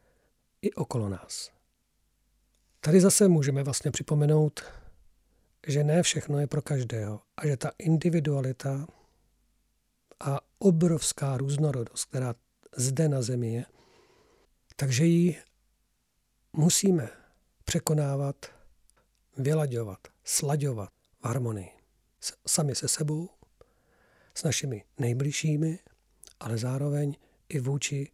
i 0.63 0.73
okolo 0.73 1.09
nás. 1.09 1.51
Tady 2.81 3.01
zase 3.01 3.29
můžeme 3.29 3.63
vlastně 3.63 3.91
připomenout, 3.91 4.63
že 5.67 5.85
ne 5.85 6.03
všechno 6.03 6.39
je 6.39 6.47
pro 6.47 6.63
každého 6.63 7.21
a 7.37 7.47
že 7.47 7.57
ta 7.57 7.71
individualita 7.79 8.87
a 10.21 10.41
obrovská 10.59 11.37
různorodost, 11.37 12.05
která 12.05 12.35
zde 12.77 13.09
na 13.09 13.23
Zemi 13.23 13.53
je, 13.53 13.65
takže 14.77 15.05
ji 15.05 15.39
musíme 16.53 17.09
překonávat, 17.65 18.47
vylaďovat, 19.37 19.99
slaďovat 20.25 20.93
v 21.21 21.27
harmonii. 21.27 21.69
Sami 22.47 22.75
se 22.75 22.89
sebou, 22.89 23.29
s 24.35 24.43
našimi 24.43 24.85
nejbližšími, 24.99 25.79
ale 26.41 26.59
zároveň 26.59 27.17
i 27.49 27.61
vůči 27.61 28.13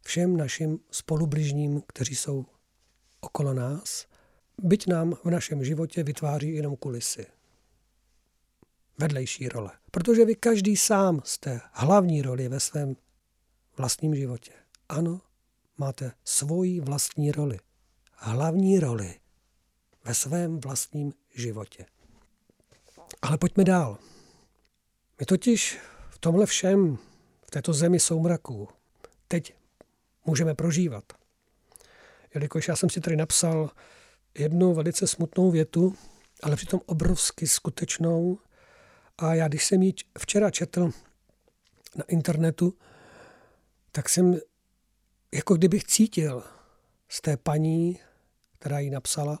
všem 0.00 0.36
našim 0.36 0.78
spolubližním, 0.90 1.82
kteří 1.88 2.16
jsou 2.16 2.46
okolo 3.20 3.54
nás, 3.54 4.06
byť 4.62 4.86
nám 4.86 5.14
v 5.24 5.30
našem 5.30 5.64
životě 5.64 6.02
vytváří 6.02 6.54
jenom 6.54 6.76
kulisy. 6.76 7.26
Vedlejší 8.98 9.48
role. 9.48 9.70
Protože 9.90 10.24
vy 10.24 10.34
každý 10.34 10.76
sám 10.76 11.20
jste 11.24 11.60
hlavní 11.72 12.22
roli 12.22 12.48
ve 12.48 12.60
svém 12.60 12.96
vlastním 13.76 14.14
životě. 14.14 14.52
Ano, 14.88 15.20
máte 15.78 16.12
svoji 16.24 16.80
vlastní 16.80 17.32
roli. 17.32 17.58
Hlavní 18.12 18.80
roli 18.80 19.14
ve 20.04 20.14
svém 20.14 20.60
vlastním 20.60 21.12
životě. 21.34 21.86
Ale 23.22 23.38
pojďme 23.38 23.64
dál. 23.64 23.98
My 25.20 25.26
totiž 25.26 25.78
v 26.10 26.18
tomhle 26.18 26.46
všem, 26.46 26.98
v 27.46 27.50
této 27.50 27.72
zemi 27.72 28.00
soumraků, 28.00 28.68
teď 29.28 29.54
můžeme 30.24 30.54
prožívat. 30.54 31.04
Jelikož 32.34 32.68
já 32.68 32.76
jsem 32.76 32.90
si 32.90 33.00
tady 33.00 33.16
napsal 33.16 33.70
jednu 34.38 34.74
velice 34.74 35.06
smutnou 35.06 35.50
větu, 35.50 35.94
ale 36.42 36.56
přitom 36.56 36.80
obrovsky 36.86 37.46
skutečnou. 37.46 38.38
A 39.18 39.34
já, 39.34 39.48
když 39.48 39.64
jsem 39.64 39.82
ji 39.82 39.94
včera 40.18 40.50
četl 40.50 40.90
na 41.96 42.04
internetu, 42.08 42.74
tak 43.92 44.08
jsem 44.08 44.38
jako 45.34 45.54
kdybych 45.54 45.84
cítil 45.84 46.44
z 47.08 47.20
té 47.20 47.36
paní, 47.36 48.00
která 48.58 48.78
ji 48.78 48.90
napsala 48.90 49.38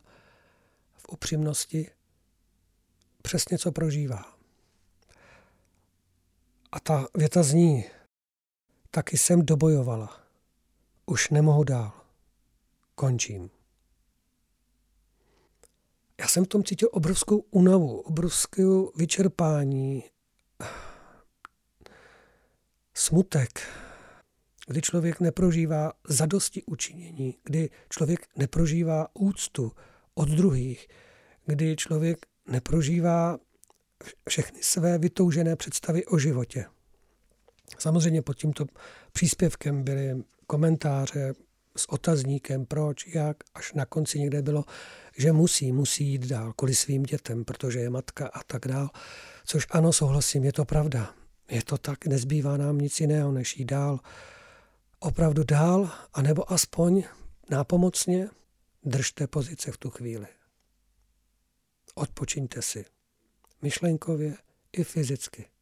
v 0.96 1.08
upřímnosti, 1.08 1.90
přesně 3.22 3.58
co 3.58 3.72
prožívá. 3.72 4.36
A 6.72 6.80
ta 6.80 7.06
věta 7.14 7.42
zní, 7.42 7.84
taky 8.90 9.18
jsem 9.18 9.46
dobojovala. 9.46 10.20
Už 11.06 11.30
nemohu 11.30 11.64
dál. 11.64 11.92
Končím. 12.94 13.55
Já 16.20 16.28
jsem 16.28 16.44
v 16.44 16.48
tom 16.48 16.64
cítil 16.64 16.88
obrovskou 16.92 17.38
únavu, 17.38 18.00
obrovské 18.00 18.62
vyčerpání, 18.96 20.04
smutek, 22.94 23.60
kdy 24.66 24.82
člověk 24.82 25.20
neprožívá 25.20 25.92
zadosti 26.08 26.62
učinění, 26.62 27.38
kdy 27.44 27.70
člověk 27.88 28.26
neprožívá 28.36 29.08
úctu 29.14 29.72
od 30.14 30.28
druhých, 30.28 30.88
kdy 31.46 31.76
člověk 31.76 32.26
neprožívá 32.46 33.38
všechny 34.28 34.62
své 34.62 34.98
vytoužené 34.98 35.56
představy 35.56 36.06
o 36.06 36.18
životě. 36.18 36.66
Samozřejmě 37.78 38.22
pod 38.22 38.34
tímto 38.34 38.64
příspěvkem 39.12 39.84
byly 39.84 40.24
komentáře 40.46 41.32
s 41.76 41.88
otazníkem, 41.88 42.66
proč, 42.66 43.06
jak, 43.06 43.36
až 43.54 43.72
na 43.72 43.86
konci 43.86 44.18
někde 44.18 44.42
bylo, 44.42 44.64
že 45.16 45.32
musí, 45.32 45.72
musí 45.72 46.06
jít 46.06 46.26
dál 46.26 46.52
kvůli 46.52 46.74
svým 46.74 47.02
dětem, 47.02 47.44
protože 47.44 47.78
je 47.78 47.90
matka 47.90 48.26
a 48.26 48.42
tak 48.42 48.68
dál. 48.68 48.90
Což 49.44 49.66
ano, 49.70 49.92
souhlasím, 49.92 50.44
je 50.44 50.52
to 50.52 50.64
pravda. 50.64 51.14
Je 51.50 51.62
to 51.62 51.78
tak, 51.78 52.06
nezbývá 52.06 52.56
nám 52.56 52.78
nic 52.78 53.00
jiného, 53.00 53.32
než 53.32 53.56
jít 53.56 53.64
dál. 53.64 54.00
Opravdu 54.98 55.44
dál, 55.44 55.90
anebo 56.12 56.52
aspoň 56.52 57.02
nápomocně 57.50 58.28
držte 58.84 59.26
pozice 59.26 59.72
v 59.72 59.76
tu 59.76 59.90
chvíli. 59.90 60.26
Odpočiňte 61.94 62.62
si. 62.62 62.84
Myšlenkově 63.62 64.36
i 64.72 64.84
fyzicky 64.84 65.55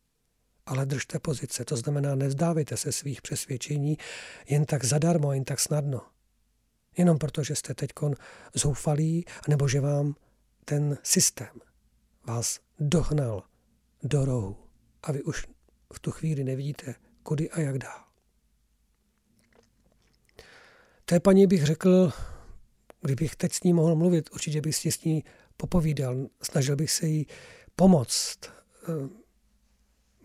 ale 0.67 0.87
držte 0.87 1.19
pozice. 1.19 1.65
To 1.65 1.77
znamená, 1.77 2.15
nezdávejte 2.15 2.77
se 2.77 2.93
svých 2.93 3.23
přesvědčení 3.23 3.99
jen 4.49 4.65
tak 4.65 4.85
zadarmo, 4.85 5.33
jen 5.33 5.45
tak 5.45 5.61
snadno. 5.61 6.01
Jenom 6.97 7.19
proto, 7.19 7.43
že 7.43 7.57
jste 7.57 7.75
teď 7.75 7.91
zoufalí, 8.55 9.25
nebo 9.49 9.69
že 9.69 9.81
vám 9.81 10.15
ten 10.65 10.99
systém 11.03 11.61
vás 12.27 12.61
dohnal 12.79 13.43
do 14.03 14.25
rohu 14.25 14.57
a 15.03 15.13
vy 15.13 15.23
už 15.23 15.47
v 15.93 15.99
tu 15.99 16.11
chvíli 16.11 16.45
nevidíte, 16.45 16.95
kudy 17.23 17.51
a 17.51 17.61
jak 17.61 17.79
dál. 17.79 18.05
Té 21.05 21.21
paní 21.21 21.47
bych 21.47 21.65
řekl, 21.65 22.13
kdybych 23.01 23.37
teď 23.37 23.53
s 23.53 23.63
ní 23.63 23.73
mohl 23.73 23.95
mluvit, 23.95 24.31
určitě 24.33 24.61
bych 24.61 24.77
si 24.77 24.93
s 24.93 25.05
ní 25.05 25.25
popovídal, 25.57 26.27
snažil 26.43 26.77
bych 26.77 26.91
se 26.91 27.07
jí 27.07 27.27
pomoct, 27.77 28.39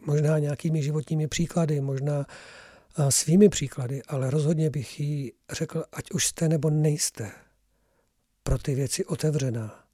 možná 0.06 0.40
nějakými 0.40 0.84
životními 0.84 1.28
příklady, 1.28 1.82
možná 1.82 2.26
svými 3.10 3.50
příklady, 3.50 4.04
ale 4.04 4.30
rozhodně 4.30 4.70
bych 4.70 5.00
jí 5.00 5.34
řekl, 5.52 5.84
ať 5.92 6.12
už 6.12 6.28
jste 6.28 6.50
nebo 6.50 6.70
nejste 6.70 7.32
pro 8.44 8.58
ty 8.58 8.76
věci 8.76 9.06
otevřená. 9.06 9.88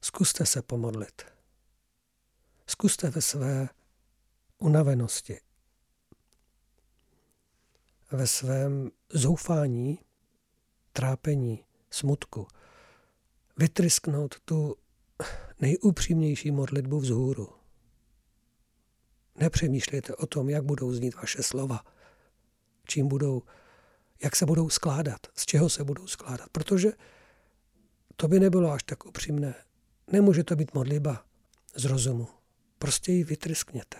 Zkuste 0.00 0.46
se 0.46 0.62
pomodlit. 0.62 1.22
Zkuste 2.66 3.10
ve 3.10 3.22
své 3.22 3.68
unavenosti, 4.58 5.40
ve 8.12 8.26
svém 8.26 8.90
zoufání, 9.10 9.98
trápení, 10.92 11.64
smutku, 11.90 12.46
vytrysknout 13.56 14.40
tu 14.40 14.76
nejupřímnější 15.60 16.50
modlitbu 16.50 17.00
vzhůru. 17.00 17.63
Nepřemýšlejte 19.38 20.14
o 20.14 20.26
tom, 20.26 20.48
jak 20.48 20.64
budou 20.64 20.92
znít 20.92 21.14
vaše 21.14 21.42
slova, 21.42 21.84
čím 22.86 23.08
budou, 23.08 23.42
jak 24.22 24.36
se 24.36 24.46
budou 24.46 24.68
skládat, 24.68 25.26
z 25.34 25.46
čeho 25.46 25.68
se 25.68 25.84
budou 25.84 26.06
skládat, 26.06 26.48
protože 26.52 26.92
to 28.16 28.28
by 28.28 28.40
nebylo 28.40 28.70
až 28.72 28.82
tak 28.82 29.06
upřímné. 29.06 29.54
Nemůže 30.12 30.44
to 30.44 30.56
být 30.56 30.74
modliba 30.74 31.24
z 31.74 31.84
rozumu. 31.84 32.28
Prostě 32.78 33.12
ji 33.12 33.24
vytryskněte. 33.24 33.98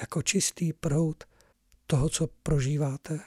Jako 0.00 0.22
čistý 0.22 0.72
prout 0.72 1.24
toho, 1.86 2.08
co 2.08 2.26
prožíváte 2.42 3.20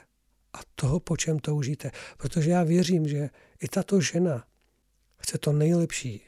a 0.52 0.58
toho, 0.74 1.00
po 1.00 1.16
čem 1.16 1.38
toužíte. 1.38 1.90
Protože 2.16 2.50
já 2.50 2.62
věřím, 2.62 3.08
že 3.08 3.30
i 3.60 3.68
tato 3.68 4.00
žena 4.00 4.46
chce 5.18 5.38
to 5.38 5.52
nejlepší 5.52 6.22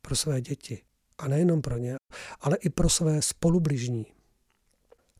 pro 0.00 0.16
své 0.16 0.40
děti. 0.40 0.82
A 1.18 1.28
nejenom 1.28 1.62
pro 1.62 1.78
ně, 1.78 1.96
ale 2.40 2.56
i 2.56 2.68
pro 2.68 2.88
své 2.88 3.22
spolubližní. 3.22 4.15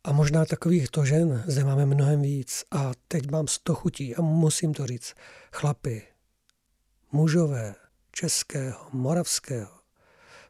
A 0.06 0.12
možná 0.12 0.44
takovýchto 0.44 1.04
žen 1.04 1.44
zde 1.46 1.64
máme 1.64 1.86
mnohem 1.86 2.22
víc. 2.22 2.64
A 2.70 2.92
teď 3.08 3.30
mám 3.30 3.48
sto 3.48 3.74
chutí 3.74 4.16
a 4.16 4.22
musím 4.22 4.74
to 4.74 4.86
říct. 4.86 5.14
Chlapy, 5.52 6.02
mužové, 7.12 7.74
českého, 8.12 8.88
moravského, 8.92 9.70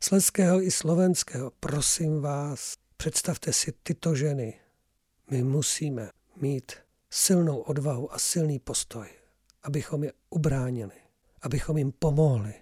sleského 0.01 0.63
i 0.63 0.71
slovenského, 0.71 1.53
prosím 1.61 2.21
vás, 2.21 2.75
představte 2.97 3.53
si 3.53 3.73
tyto 3.83 4.15
ženy. 4.15 4.61
My 5.31 5.43
musíme 5.43 6.11
mít 6.41 6.73
silnou 7.11 7.59
odvahu 7.59 8.15
a 8.15 8.19
silný 8.19 8.59
postoj, 8.59 9.09
abychom 9.63 10.05
je 10.05 10.13
ubránili, 10.31 10.97
abychom 11.43 11.79
jim 11.79 11.93
pomohli, 11.93 12.55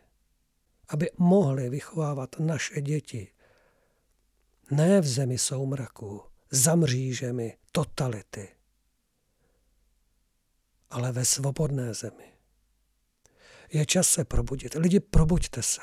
aby 0.89 1.11
mohli 1.19 1.69
vychovávat 1.69 2.39
naše 2.39 2.81
děti. 2.81 3.29
Ne 4.71 5.01
v 5.01 5.07
zemi 5.07 5.39
soumraku, 5.39 6.23
za 6.55 6.75
mřížemi 6.75 7.57
totality, 7.73 8.49
ale 10.91 11.13
ve 11.13 11.25
svobodné 11.25 11.95
zemi. 11.95 12.33
Je 13.73 13.87
čas 13.87 14.09
se 14.09 14.25
probudit. 14.25 14.75
Lidi, 14.75 15.01
probuďte 15.01 15.63
se. 15.63 15.81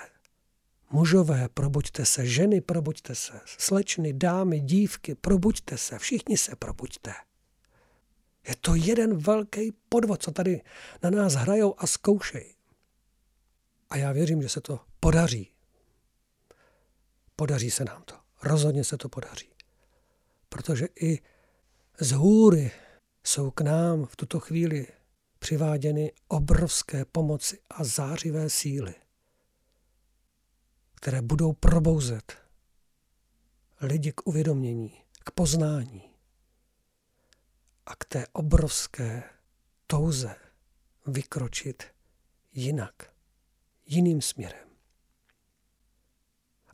Mužové, 0.91 1.49
probuďte 1.49 2.05
se. 2.05 2.27
Ženy, 2.27 2.61
probuďte 2.61 3.15
se. 3.15 3.41
Slečny, 3.45 4.13
dámy, 4.13 4.59
dívky, 4.59 5.15
probuďte 5.15 5.77
se. 5.77 5.99
Všichni 5.99 6.37
se 6.37 6.55
probuďte. 6.55 7.13
Je 8.47 8.55
to 8.55 8.75
jeden 8.75 9.17
velký 9.17 9.71
podvod, 9.89 10.23
co 10.23 10.31
tady 10.31 10.61
na 11.03 11.09
nás 11.09 11.33
hrajou 11.33 11.75
a 11.77 11.87
zkoušejí. 11.87 12.55
A 13.89 13.97
já 13.97 14.11
věřím, 14.11 14.41
že 14.41 14.49
se 14.49 14.61
to 14.61 14.79
podaří. 14.99 15.51
Podaří 17.35 17.71
se 17.71 17.85
nám 17.85 18.03
to. 18.03 18.15
Rozhodně 18.43 18.83
se 18.83 18.97
to 18.97 19.09
podaří. 19.09 19.49
Protože 20.55 20.87
i 21.01 21.19
z 21.99 22.11
hůry 22.11 22.71
jsou 23.23 23.51
k 23.51 23.61
nám 23.61 24.05
v 24.05 24.15
tuto 24.15 24.39
chvíli 24.39 24.87
přiváděny 25.39 26.11
obrovské 26.27 27.05
pomoci 27.05 27.59
a 27.69 27.83
zářivé 27.83 28.49
síly, 28.49 28.95
které 30.95 31.21
budou 31.21 31.53
probouzet 31.53 32.37
lidi 33.81 34.11
k 34.11 34.27
uvědomění, 34.27 35.03
k 35.25 35.31
poznání 35.31 36.09
a 37.85 37.95
k 37.95 38.05
té 38.05 38.27
obrovské 38.27 39.23
touze 39.87 40.35
vykročit 41.07 41.83
jinak, 42.51 43.13
jiným 43.85 44.21
směrem. 44.21 44.69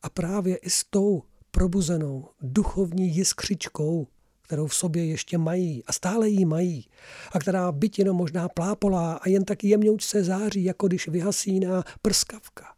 A 0.02 0.10
právě 0.10 0.58
i 0.58 0.70
s 0.70 0.84
tou 0.84 1.24
probuzenou 1.58 2.30
duchovní 2.42 3.16
jiskřičkou, 3.16 4.08
kterou 4.42 4.68
v 4.68 4.76
sobě 4.76 5.06
ještě 5.06 5.38
mají 5.38 5.84
a 5.86 5.94
stále 5.94 6.30
ji 6.30 6.46
mají 6.46 6.90
a 7.32 7.40
která 7.40 7.72
byť 7.72 8.00
jenom 8.00 8.18
možná 8.18 8.50
plápolá 8.50 9.14
a 9.14 9.30
jen 9.30 9.46
tak 9.46 9.58
se 10.00 10.24
září, 10.24 10.64
jako 10.64 10.88
když 10.88 11.08
vyhasíná 11.08 11.84
prskavka. 12.02 12.76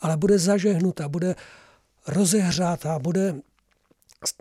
Ale 0.00 0.16
bude 0.16 0.38
zažehnuta, 0.38 1.08
bude 1.08 1.34
rozehřátá, 2.06 2.98
bude, 2.98 3.34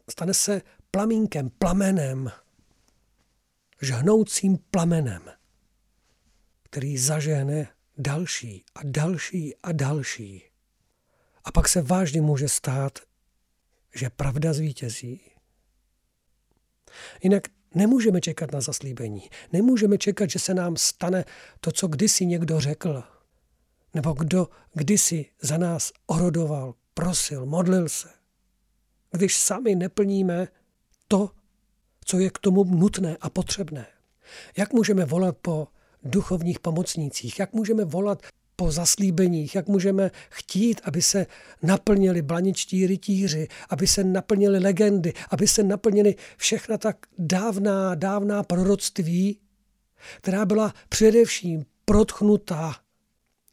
stane 0.10 0.34
se 0.34 0.62
plamínkem, 0.91 1.49
plamenem, 1.49 2.32
žhnoucím 3.82 4.57
plamenem, 4.72 5.22
který 6.64 6.97
zažehne 6.97 7.68
další 7.97 8.64
a 8.76 8.80
další 8.84 9.55
a 9.64 9.72
další. 9.72 10.49
A 11.50 11.52
pak 11.52 11.70
se 11.70 11.82
vážně 11.82 12.22
může 12.22 12.50
stát, 12.50 13.00
že 13.95 14.10
pravda 14.10 14.54
zvítězí. 14.54 15.22
Jinak 17.24 17.43
nemůžeme 17.76 18.22
čekat 18.22 18.52
na 18.52 18.62
zaslíbení. 18.62 19.30
Nemůžeme 19.54 19.97
čekat, 19.97 20.30
že 20.30 20.39
se 20.39 20.54
nám 20.54 20.78
stane 20.78 21.26
to, 21.60 21.72
co 21.72 21.88
kdysi 21.88 22.26
někdo 22.26 22.60
řekl. 22.60 23.04
Nebo 23.93 24.14
kdo 24.14 24.47
kdysi 24.74 25.26
za 25.41 25.58
nás 25.58 25.91
orodoval, 26.06 26.74
prosil, 26.93 27.45
modlil 27.45 27.89
se. 27.89 28.10
Když 29.12 29.38
sami 29.38 29.76
neplníme 29.76 30.47
to, 31.08 31.32
co 32.06 32.20
je 32.20 32.30
k 32.30 32.38
tomu 32.38 32.64
nutné 32.64 33.18
a 33.22 33.30
potřebné. 33.30 33.88
Jak 34.58 34.74
můžeme 34.74 35.06
volat 35.06 35.38
po 35.38 35.68
duchovních 36.04 36.60
pomocnících? 36.60 37.39
Jak 37.39 37.54
můžeme 37.54 37.86
volat 37.86 38.22
po 38.60 38.72
zaslíbeních, 38.72 39.55
jak 39.55 39.68
můžeme 39.68 40.12
chtít, 40.30 40.82
aby 40.84 41.01
se 41.01 41.26
naplnili 41.64 42.22
blaničtí 42.22 42.88
rytíři, 42.88 43.47
aby 43.70 43.88
se 43.88 44.03
naplnili 44.03 44.60
legendy, 44.60 45.14
aby 45.30 45.47
se 45.47 45.64
naplnili 45.64 46.16
všechna 46.38 46.78
tak 46.78 46.97
dávná, 47.18 47.95
dávná 47.95 48.43
proroctví, 48.43 49.39
která 50.18 50.45
byla 50.45 50.74
především 50.89 51.66
protchnutá 51.86 52.76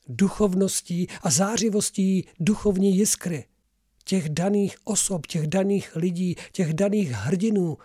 duchovností 0.08 1.08
a 1.22 1.30
zářivostí 1.30 2.24
duchovní 2.40 2.96
jiskry 2.96 3.44
těch 4.04 4.28
daných 4.28 4.76
osob, 4.84 5.26
těch 5.26 5.46
daných 5.46 5.96
lidí, 5.96 6.36
těch 6.52 6.74
daných 6.74 7.10
hrdinů. 7.10 7.78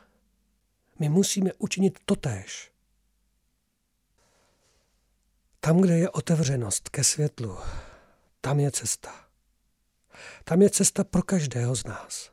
My 0.99 1.09
musíme 1.09 1.51
učinit 1.57 1.99
totéž. 2.05 2.71
Tam, 5.63 5.81
kde 5.81 5.97
je 5.97 6.09
otevřenost 6.09 6.89
ke 6.89 7.03
světlu, 7.03 7.57
tam 8.41 8.59
je 8.59 8.71
cesta. 8.71 9.25
Tam 10.43 10.61
je 10.61 10.69
cesta 10.69 11.03
pro 11.03 11.23
každého 11.23 11.75
z 11.75 11.83
nás. 11.83 12.31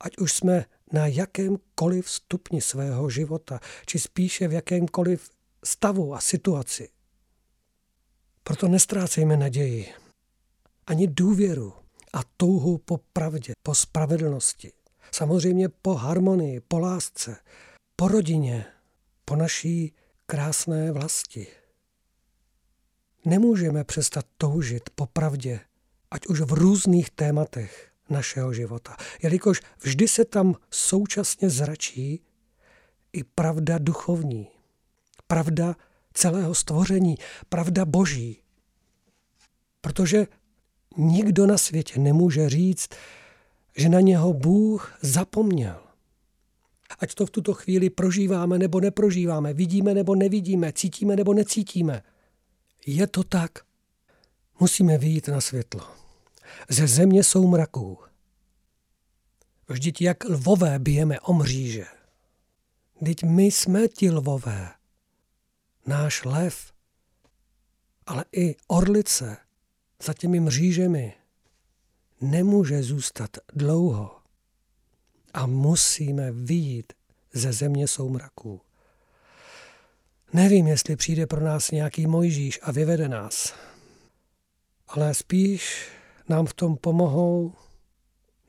Ať 0.00 0.18
už 0.18 0.32
jsme 0.32 0.64
na 0.92 1.06
jakémkoliv 1.06 2.10
stupni 2.10 2.60
svého 2.60 3.10
života, 3.10 3.60
či 3.86 3.98
spíše 3.98 4.48
v 4.48 4.52
jakémkoliv 4.52 5.30
stavu 5.64 6.14
a 6.14 6.20
situaci. 6.20 6.88
Proto 8.42 8.68
nestrácejme 8.68 9.36
naději, 9.36 9.94
ani 10.86 11.06
důvěru 11.06 11.74
a 12.12 12.20
touhu 12.36 12.78
po 12.78 12.98
pravdě, 13.12 13.52
po 13.62 13.74
spravedlnosti. 13.74 14.72
Samozřejmě 15.12 15.68
po 15.68 15.94
harmonii, 15.94 16.60
po 16.60 16.78
lásce, 16.78 17.36
po 17.96 18.08
rodině, 18.08 18.66
po 19.24 19.36
naší 19.36 19.94
krásné 20.26 20.92
vlasti. 20.92 21.46
Nemůžeme 23.26 23.84
přestat 23.84 24.26
toužit 24.38 24.90
po 24.94 25.06
pravdě, 25.06 25.60
ať 26.10 26.26
už 26.26 26.40
v 26.40 26.52
různých 26.52 27.10
tématech 27.10 27.88
našeho 28.10 28.52
života, 28.52 28.96
jelikož 29.22 29.60
vždy 29.82 30.08
se 30.08 30.24
tam 30.24 30.54
současně 30.70 31.50
zračí 31.50 32.20
i 33.12 33.24
pravda 33.24 33.78
duchovní, 33.78 34.48
pravda 35.26 35.76
celého 36.14 36.54
stvoření, 36.54 37.16
pravda 37.48 37.84
boží. 37.84 38.42
Protože 39.80 40.26
nikdo 40.96 41.46
na 41.46 41.58
světě 41.58 42.00
nemůže 42.00 42.48
říct, 42.48 42.88
že 43.76 43.88
na 43.88 44.00
něho 44.00 44.32
Bůh 44.32 44.98
zapomněl. 45.02 45.82
Ať 46.98 47.14
to 47.14 47.26
v 47.26 47.30
tuto 47.30 47.54
chvíli 47.54 47.90
prožíváme 47.90 48.58
nebo 48.58 48.80
neprožíváme, 48.80 49.54
vidíme 49.54 49.94
nebo 49.94 50.14
nevidíme, 50.14 50.72
cítíme 50.72 51.16
nebo 51.16 51.34
necítíme– 51.34 52.02
je 52.86 53.06
to 53.06 53.24
tak. 53.24 53.58
Musíme 54.60 54.98
vyjít 54.98 55.28
na 55.28 55.40
světlo. 55.40 55.96
Ze 56.68 56.86
země 56.86 57.24
jsou 57.24 57.46
mraků. 57.46 57.98
Vždyť 59.68 60.02
jak 60.02 60.24
lvové 60.24 60.78
bijeme 60.78 61.20
o 61.20 61.32
mříže. 61.32 61.86
Vždyť 63.00 63.22
my 63.22 63.44
jsme 63.44 63.88
ti 63.88 64.10
lvové. 64.10 64.72
Náš 65.86 66.24
lev, 66.24 66.72
ale 68.06 68.24
i 68.32 68.56
orlice 68.66 69.36
za 70.02 70.14
těmi 70.14 70.40
mřížemi 70.40 71.14
nemůže 72.20 72.82
zůstat 72.82 73.30
dlouho. 73.54 74.20
A 75.34 75.46
musíme 75.46 76.32
vyjít 76.32 76.92
ze 77.32 77.52
země 77.52 77.88
soumraků. 77.88 78.60
Nevím, 80.36 80.66
jestli 80.66 80.96
přijde 80.96 81.26
pro 81.26 81.40
nás 81.40 81.70
nějaký 81.70 82.06
Mojžíš 82.06 82.60
a 82.62 82.72
vyvede 82.72 83.08
nás, 83.08 83.54
ale 84.88 85.14
spíš 85.14 85.88
nám 86.28 86.46
v 86.46 86.54
tom 86.54 86.76
pomohou 86.76 87.54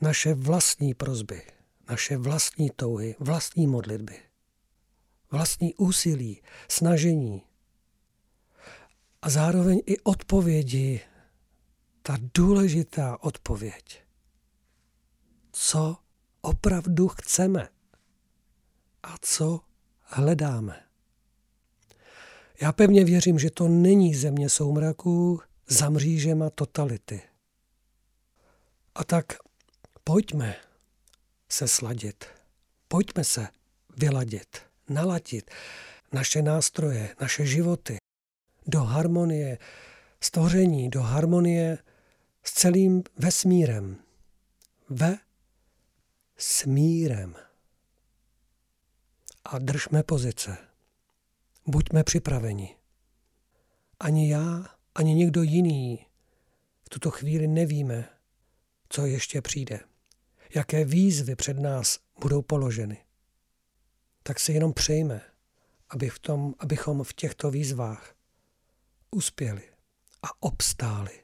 naše 0.01 0.33
vlastní 0.33 0.93
prozby, 0.93 1.41
naše 1.89 2.17
vlastní 2.17 2.69
touhy, 2.69 3.15
vlastní 3.19 3.67
modlitby, 3.67 4.19
vlastní 5.31 5.75
úsilí, 5.75 6.41
snažení 6.67 7.41
a 9.21 9.29
zároveň 9.29 9.81
i 9.85 9.99
odpovědi, 9.99 11.01
ta 12.01 12.17
důležitá 12.33 13.23
odpověď. 13.23 14.03
Co 15.51 15.97
opravdu 16.41 17.07
chceme 17.07 17.69
a 19.03 19.15
co 19.21 19.59
hledáme. 20.03 20.86
Já 22.62 22.72
pevně 22.72 23.05
věřím, 23.05 23.39
že 23.39 23.51
to 23.51 23.68
není 23.68 24.16
země 24.16 24.49
soumraků 24.49 25.41
za 25.68 25.89
mřížema 25.89 26.49
totality. 26.49 27.22
A 28.95 29.03
tak 29.03 29.26
pojďme 30.03 30.55
se 31.49 31.68
sladit, 31.68 32.26
pojďme 32.88 33.24
se 33.24 33.47
vyladit, 33.97 34.58
naladit 34.89 35.51
naše 36.12 36.41
nástroje, 36.41 37.16
naše 37.22 37.45
životy 37.45 37.97
do 38.68 38.84
harmonie 38.84 39.58
stvoření, 40.22 40.89
do 40.89 41.01
harmonie 41.01 41.78
s 42.43 42.53
celým 42.53 43.03
vesmírem. 43.18 43.97
Ve 44.89 45.18
smírem. 46.38 47.36
A 49.45 49.60
držme 49.60 50.03
pozice. 50.03 50.66
Buďme 51.70 52.03
připraveni. 52.03 52.76
Ani 53.99 54.30
já, 54.30 54.65
ani 54.95 55.13
někdo 55.13 55.43
jiný 55.43 56.05
v 56.86 56.89
tuto 56.89 57.11
chvíli 57.11 57.47
nevíme, 57.47 58.09
co 58.89 59.05
ještě 59.05 59.41
přijde. 59.41 59.80
Jaké 60.55 60.86
výzvy 60.86 61.36
před 61.36 61.59
nás 61.59 61.99
budou 62.22 62.41
položeny. 62.41 63.05
Tak 64.24 64.39
si 64.39 64.53
jenom 64.53 64.74
přejme, 64.74 65.22
aby 65.89 66.09
v 66.09 66.20
tom, 66.20 66.53
abychom 66.59 67.03
v 67.03 67.13
těchto 67.13 67.51
výzvách 67.51 68.15
uspěli 69.11 69.70
a 70.22 70.41
obstáli 70.43 71.24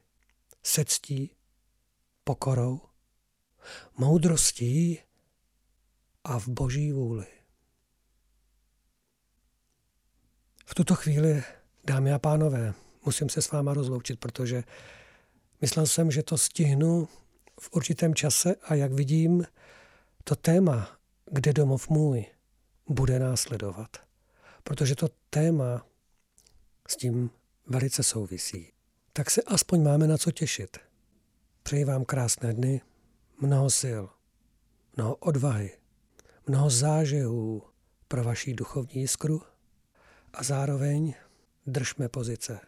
se 0.64 0.86
ctí, 0.86 1.36
pokorou, 2.24 2.82
moudrostí 3.98 5.00
a 6.24 6.39
v 6.39 6.48
boží 6.48 6.91
vůli. 6.91 7.43
V 10.74 10.76
tuto 10.76 10.96
chvíli, 10.96 11.44
dámy 11.86 12.14
a 12.14 12.20
pánové, 12.20 12.74
musím 13.06 13.30
se 13.30 13.42
s 13.42 13.52
váma 13.52 13.74
rozloučit, 13.74 14.20
protože 14.20 14.64
myslel 15.62 15.86
jsem, 15.86 16.12
že 16.12 16.24
to 16.24 16.38
stihnu 16.38 17.08
v 17.60 17.70
určitém 17.72 18.16
čase 18.16 18.56
a 18.64 18.76
jak 18.76 18.94
vidím, 18.94 19.46
to 20.24 20.36
téma, 20.36 20.98
kde 21.32 21.54
domov 21.54 21.90
můj, 21.90 22.26
bude 22.90 23.20
následovat. 23.20 23.98
Protože 24.64 24.96
to 24.96 25.10
téma 25.30 25.86
s 26.88 26.96
tím 26.96 27.30
velice 27.68 28.04
souvisí. 28.04 28.72
Tak 29.14 29.30
se 29.30 29.42
aspoň 29.42 29.84
máme 29.84 30.08
na 30.08 30.18
co 30.18 30.32
těšit. 30.32 30.78
Přeji 31.64 31.86
vám 31.86 32.06
krásné 32.06 32.54
dny, 32.54 32.82
mnoho 33.42 33.70
sil, 33.82 34.04
mnoho 34.98 35.16
odvahy, 35.16 35.78
mnoho 36.48 36.70
zážehů 36.70 37.64
pro 38.08 38.24
vaší 38.24 38.54
duchovní 38.54 39.02
jiskru 39.02 39.42
a 40.34 40.44
zároveň 40.44 41.14
držme 41.66 42.10
pozice. 42.10 42.60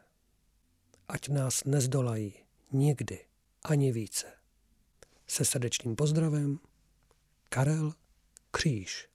Ať 1.08 1.30
nás 1.30 1.64
nezdolají 1.64 2.34
nikdy 2.72 3.26
ani 3.64 3.92
více. 3.92 4.28
Se 5.28 5.46
srdečným 5.46 5.96
pozdravem 5.96 6.60
Karel 7.50 7.94
Kříž. 8.52 9.15